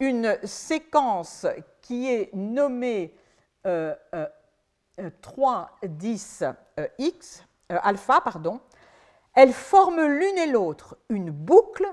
[0.00, 1.46] une séquence
[1.82, 3.14] qui est nommée
[3.64, 6.52] 310X, euh, euh,
[7.72, 8.60] euh, alpha, pardon,
[9.34, 11.86] elles forment l'une et l'autre une boucle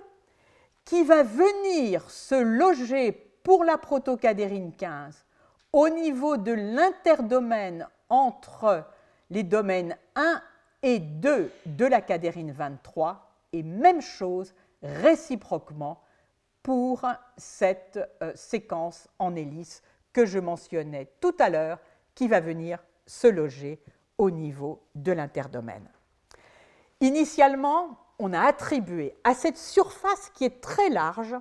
[0.85, 3.11] qui va venir se loger
[3.43, 5.25] pour la protocadérine 15
[5.73, 8.85] au niveau de l'interdomaine entre
[9.29, 10.41] les domaines 1
[10.83, 16.01] et 2 de la cadérine 23 et même chose réciproquement
[16.63, 17.05] pour
[17.37, 19.81] cette euh, séquence en hélice
[20.13, 21.79] que je mentionnais tout à l'heure,
[22.15, 23.79] qui va venir se loger
[24.17, 25.87] au niveau de l'interdomaine.
[26.99, 31.35] Initialement, on a attribué à cette surface qui est très large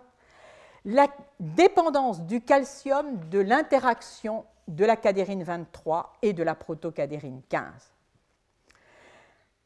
[0.84, 1.08] la
[1.40, 7.92] dépendance du calcium de l'interaction de la cadérine 23 et de la protocadérine 15.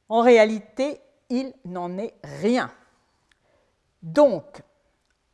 [0.09, 2.70] En réalité, il n'en est rien.
[4.02, 4.62] Donc,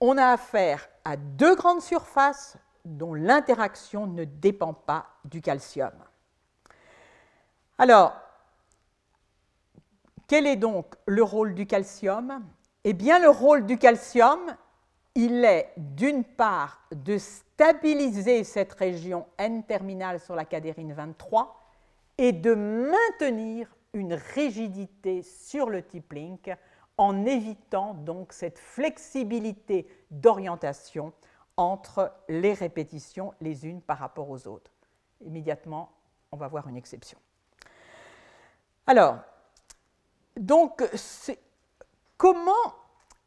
[0.01, 5.93] on a affaire à deux grandes surfaces dont l'interaction ne dépend pas du calcium.
[7.79, 8.15] Alors,
[10.29, 12.45] quel est donc le rôle du calcium?
[12.85, 14.57] Eh bien, le rôle du calcium,
[15.15, 17.19] il est d'une part de
[17.57, 21.59] stabiliser cette région N-terminale sur la cadérine 23
[22.19, 26.51] et de maintenir une rigidité sur le tip link
[26.99, 31.15] en évitant donc cette flexibilité d'orientation
[31.57, 34.71] entre les répétitions les unes par rapport aux autres.
[35.23, 35.91] Immédiatement,
[36.33, 37.19] on va voir une exception.
[38.87, 39.17] Alors,
[40.37, 40.85] donc,
[42.19, 42.53] comment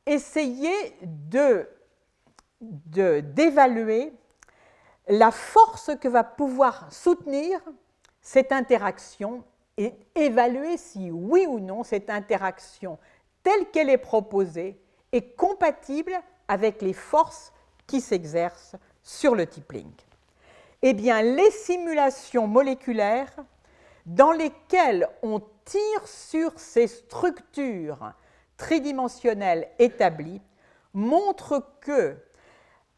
[0.06, 0.96] essayer
[2.62, 4.14] d'évaluer
[5.10, 7.60] la force que va pouvoir soutenir
[8.22, 9.44] cette interaction
[9.76, 13.00] et évaluer si oui ou non cette interaction
[13.44, 14.80] telle qu'elle est proposée
[15.12, 16.14] est compatible
[16.48, 17.52] avec les forces
[17.88, 19.92] qui s'exercent sur le tippling.
[20.82, 23.34] Eh bien, les simulations moléculaires
[24.06, 28.14] dans lesquelles on tire sur ces structures
[28.58, 30.42] tridimensionnelles établies
[30.94, 32.18] montrent que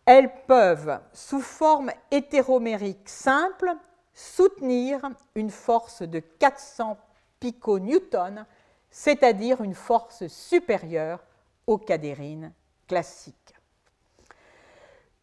[0.06, 3.74] elles peuvent, sous forme hétéromérique simple,
[4.14, 5.00] soutenir
[5.36, 6.98] une force de 400
[7.40, 8.46] piconewtons,
[8.90, 11.24] c'est-à-dire une force supérieure
[11.68, 12.52] aux cadérines
[12.88, 13.56] classiques.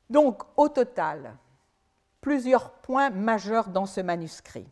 [0.09, 1.37] Donc, au total,
[2.21, 4.69] plusieurs points majeurs dans ce manuscrit.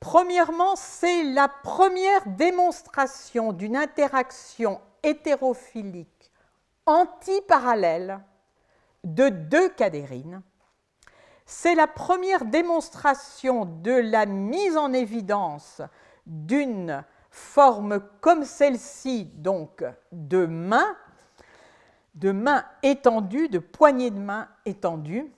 [0.00, 6.30] Premièrement, c'est la première démonstration d'une interaction hétérophilique
[6.86, 8.20] antiparallèle
[9.04, 10.42] de deux cadérines.
[11.46, 15.82] C'est la première démonstration de la mise en évidence
[16.26, 20.96] d'une forme comme celle-ci, donc de main,
[22.14, 25.32] de main étendue, de poignée de main étendue.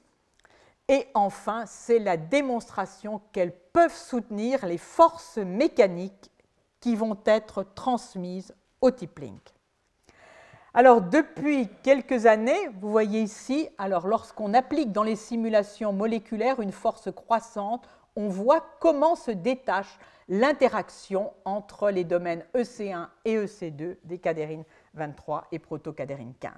[0.89, 6.31] Et enfin, c'est la démonstration qu'elles peuvent soutenir les forces mécaniques
[6.81, 9.41] qui vont être transmises au type link.
[10.75, 16.73] Alors depuis quelques années, vous voyez ici, alors lorsqu'on applique dans les simulations moléculaires une
[16.73, 17.87] force croissante,
[18.17, 25.49] on voit comment se détache l'interaction entre les domaines EC1 et EC2 des cadérines 23
[25.53, 26.53] et protocadérine 15.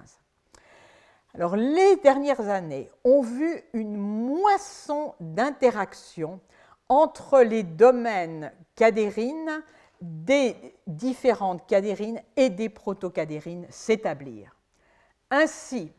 [1.33, 6.39] Alors les dernières années ont vu une moisson d'interactions
[6.87, 9.61] entre les domaines cadérines
[10.05, 10.55] des
[10.87, 14.55] différentes cadérines et des protocadérines s'établir.
[15.31, 15.91] Ainsi,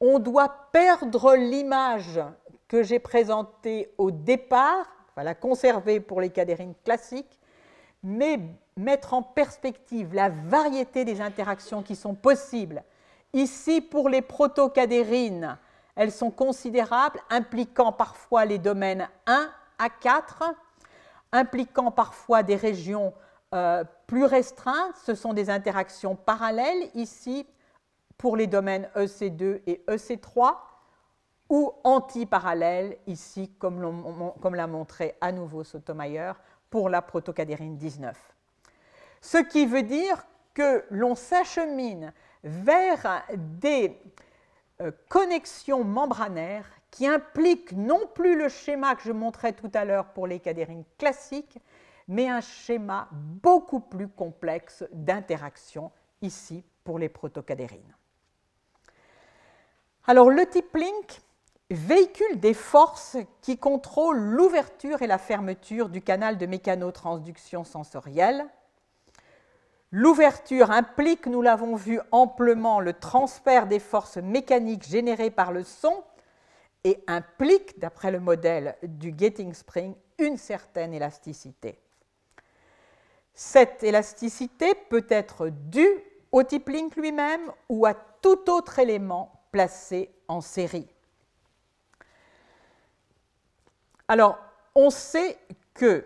[0.00, 2.20] on doit perdre l'image
[2.68, 4.86] que j'ai présentée au départ
[5.22, 7.40] la conserver pour les cadérines classiques,
[8.02, 8.38] mais
[8.76, 12.82] mettre en perspective la variété des interactions qui sont possibles.
[13.32, 15.58] Ici, pour les protocadérines,
[15.94, 20.44] elles sont considérables, impliquant parfois les domaines 1 à 4,
[21.32, 23.12] impliquant parfois des régions
[23.54, 24.96] euh, plus restreintes.
[25.04, 27.46] Ce sont des interactions parallèles ici
[28.18, 30.56] pour les domaines EC2 et EC3
[31.48, 36.34] ou antiparallèle, ici, comme l'a montré à nouveau Sotomayor
[36.70, 38.16] pour la protocadérine 19.
[39.20, 40.24] Ce qui veut dire
[40.54, 42.12] que l'on s'achemine
[42.42, 43.24] vers
[43.60, 43.96] des
[44.80, 50.06] euh, connexions membranaires qui impliquent non plus le schéma que je montrais tout à l'heure
[50.06, 51.58] pour les cadérines classiques,
[52.08, 55.90] mais un schéma beaucoup plus complexe d'interaction
[56.22, 57.94] ici pour les protocadérines.
[60.06, 61.20] Alors le type link
[61.70, 68.46] véhicule des forces qui contrôlent l'ouverture et la fermeture du canal de mécanotransduction sensorielle.
[69.90, 76.04] L'ouverture implique, nous l'avons vu amplement, le transfert des forces mécaniques générées par le son
[76.84, 81.80] et implique, d'après le modèle du Getting Spring, une certaine élasticité.
[83.38, 86.02] Cette élasticité peut être due
[86.32, 90.88] au type link lui-même ou à tout autre élément placé en série.
[94.08, 94.38] Alors,
[94.74, 95.36] on sait
[95.74, 96.02] que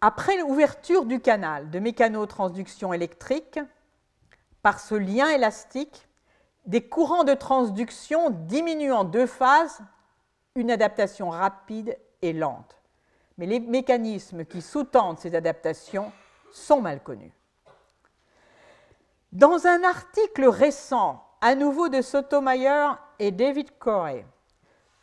[0.00, 3.60] après l'ouverture du canal de mécanotransduction électrique,
[4.60, 6.08] par ce lien élastique,
[6.66, 9.80] des courants de transduction diminuent en deux phases,
[10.56, 12.82] une adaptation rapide et lente.
[13.38, 16.10] Mais les mécanismes qui sous-tendent ces adaptations
[16.54, 17.32] sont mal connus.
[19.32, 24.24] Dans un article récent, à nouveau de Sotomayor et David Corey,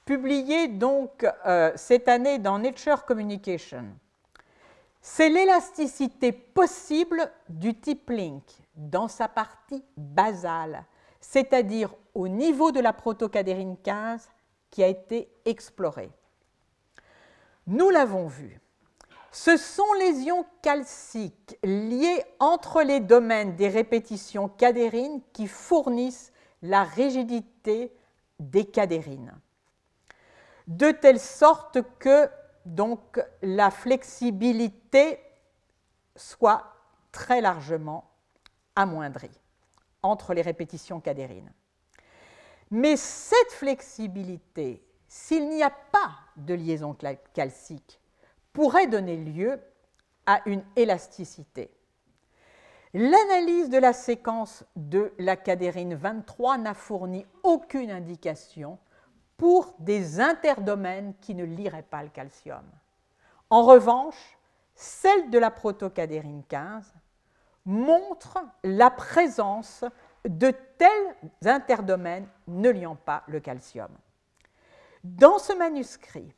[0.06, 3.86] publié donc euh, cette année dans Nature Communication.
[5.02, 8.44] C'est l'élasticité possible du type link
[8.76, 10.86] dans sa partie basale,
[11.20, 14.30] c'est-à-dire au niveau de la protocadérine 15
[14.70, 16.12] qui a été explorée.
[17.68, 18.60] Nous l'avons vu.
[19.32, 26.84] Ce sont les ions calciques liés entre les domaines des répétitions cadérines qui fournissent la
[26.84, 27.96] rigidité
[28.40, 29.34] des cadérines
[30.68, 32.30] de telle sorte que
[32.66, 35.20] donc la flexibilité
[36.16, 36.76] soit
[37.12, 38.10] très largement
[38.76, 39.40] amoindrie
[40.04, 41.52] entre les répétitions cadérines.
[42.70, 46.96] Mais cette flexibilité, s'il n'y a pas de liaison
[47.34, 48.00] calcique,
[48.54, 49.60] pourrait donner lieu
[50.26, 51.72] à une élasticité.
[52.94, 58.78] L'analyse de la séquence de la cadérine 23 n'a fourni aucune indication
[59.38, 62.64] pour des interdomaines qui ne liraient pas le calcium.
[63.50, 64.38] En revanche,
[64.76, 66.94] celle de la protocadérine 15
[67.66, 69.86] montre la présence
[70.28, 71.16] de tels
[71.46, 73.90] interdomaines ne liant pas le calcium.
[75.04, 76.34] Dans ce manuscrit,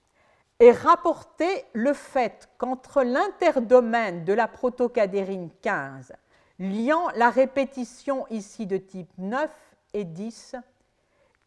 [0.60, 6.14] est rapporté le fait qu'entre l'interdomaine de la protocadérine 15
[6.60, 9.50] liant la répétition ici de type 9
[9.94, 10.56] et 10,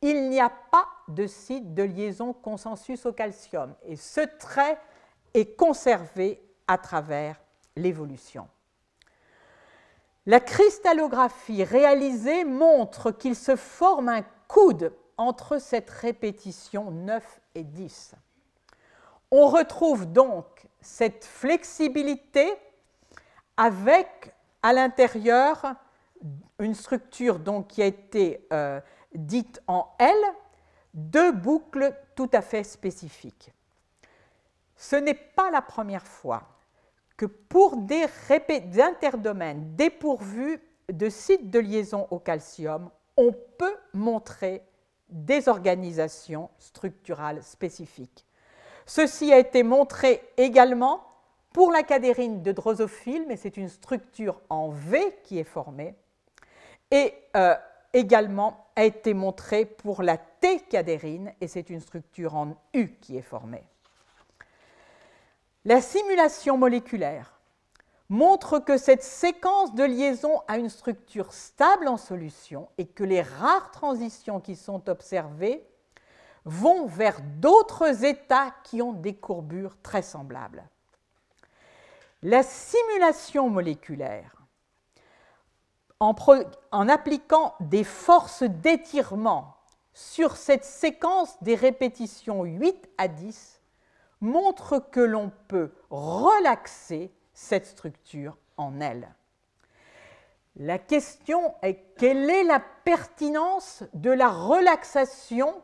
[0.02, 3.74] il n'y a pas de site de liaison consensus au calcium.
[3.84, 4.78] Et ce trait
[5.34, 7.40] est conservé à travers
[7.76, 8.48] l'évolution.
[10.26, 18.16] La cristallographie réalisée montre qu'il se forme un coude entre cette répétition 9 et 10.
[19.38, 20.46] On retrouve donc
[20.80, 22.50] cette flexibilité
[23.58, 24.32] avec
[24.62, 25.74] à l'intérieur
[26.58, 27.38] une structure
[27.68, 28.80] qui a été euh,
[29.14, 30.16] dite en L,
[30.94, 33.52] deux boucles tout à fait spécifiques.
[34.74, 36.44] Ce n'est pas la première fois
[37.18, 38.06] que pour des
[38.80, 42.88] interdomaines dépourvus de sites de liaison au calcium,
[43.18, 44.62] on peut montrer
[45.10, 48.25] des organisations structurales spécifiques.
[48.86, 51.04] Ceci a été montré également
[51.52, 55.96] pour la cadérine de drosophile, mais c'est une structure en V qui est formée,
[56.90, 57.54] et euh,
[57.92, 63.22] également a été montré pour la T-cadérine, et c'est une structure en U qui est
[63.22, 63.64] formée.
[65.64, 67.40] La simulation moléculaire
[68.08, 73.22] montre que cette séquence de liaison a une structure stable en solution et que les
[73.22, 75.66] rares transitions qui sont observées
[76.46, 80.64] vont vers d'autres états qui ont des courbures très semblables.
[82.22, 84.36] La simulation moléculaire,
[86.00, 89.56] en, appliquant des forces d'étirement
[89.92, 93.60] sur cette séquence des répétitions 8 à 10,
[94.20, 99.14] montre que l'on peut relaxer cette structure en elle.
[100.56, 105.54] La question est quelle est la pertinence de la relaxation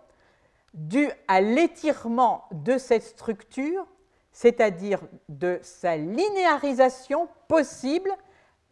[0.74, 3.86] due à l'étirement de cette structure,
[4.32, 8.10] c'est-à-dire de sa linéarisation possible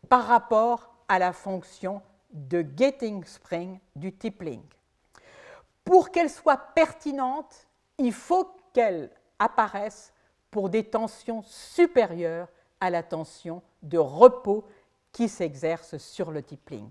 [0.08, 2.00] par rapport à la fonction
[2.32, 4.62] de getting spring du tippling.
[5.84, 7.66] Pour qu'elle soit pertinente,
[7.98, 10.12] il faut qu'elle apparaisse
[10.50, 12.48] pour des tensions supérieures
[12.80, 14.64] à la tension de repos
[15.12, 16.88] qui s'exerce sur le tippling,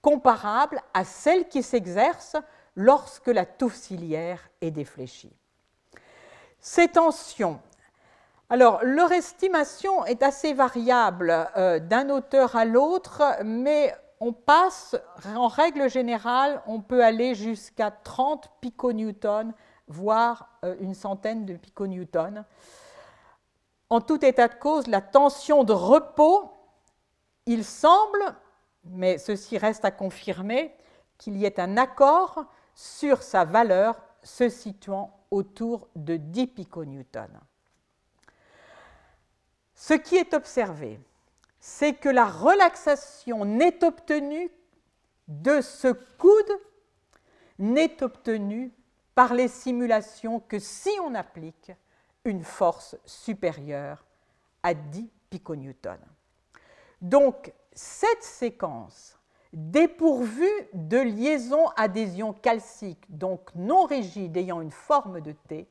[0.00, 2.36] comparable à celle qui s'exerce
[2.76, 5.36] lorsque la touffe ciliaire est défléchie.
[6.60, 7.60] Ces tensions,
[8.48, 14.94] alors leur estimation est assez variable euh, d'un auteur à l'autre, mais on passe,
[15.34, 19.52] en règle générale, on peut aller jusqu'à 30 piconewtons,
[19.88, 22.44] voire euh, une centaine de piconewtons.
[23.90, 26.52] En tout état de cause, la tension de repos,
[27.46, 28.36] il semble,
[28.84, 30.72] mais ceci reste à confirmer,
[31.18, 32.44] qu'il y ait un accord
[32.74, 37.40] sur sa valeur se situant autour de 10 piconewtons.
[39.74, 41.00] Ce qui est observé,
[41.58, 44.50] c'est que la relaxation n'est obtenue
[45.28, 46.60] de ce coude,
[47.58, 48.72] n'est obtenue
[49.14, 51.72] par les simulations que si on applique
[52.24, 54.04] une force supérieure
[54.62, 55.98] à 10 piconewtons.
[57.00, 59.18] Donc, cette séquence
[59.52, 65.66] dépourvue de liaison adhésion calcique, donc non rigide ayant une forme de T,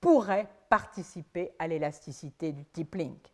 [0.00, 3.32] pourrait participer à l'élasticité du type link.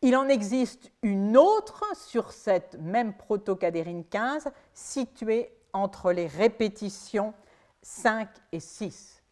[0.00, 7.34] Il en existe une autre sur cette même protocadérine 15 située entre les répétitions
[7.82, 9.22] 5 et 6.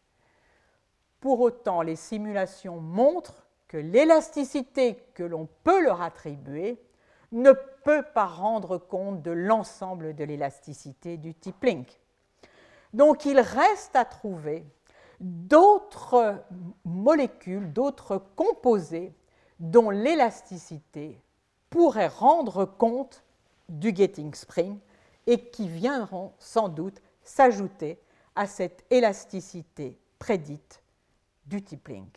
[1.19, 6.77] Pour autant, les simulations montrent que l'élasticité que l'on peut leur attribuer
[7.31, 7.53] ne
[7.83, 11.99] peut pas rendre compte de l'ensemble de l'élasticité du type Link.
[12.93, 14.65] Donc il reste à trouver
[15.19, 16.43] d'autres
[16.83, 19.13] molécules, d'autres composés
[19.59, 21.21] dont l'élasticité
[21.69, 23.23] pourrait rendre compte
[23.69, 24.77] du getting spring
[25.27, 27.99] et qui viendront sans doute s'ajouter
[28.35, 30.81] à cette élasticité prédite
[31.45, 32.07] du tippling.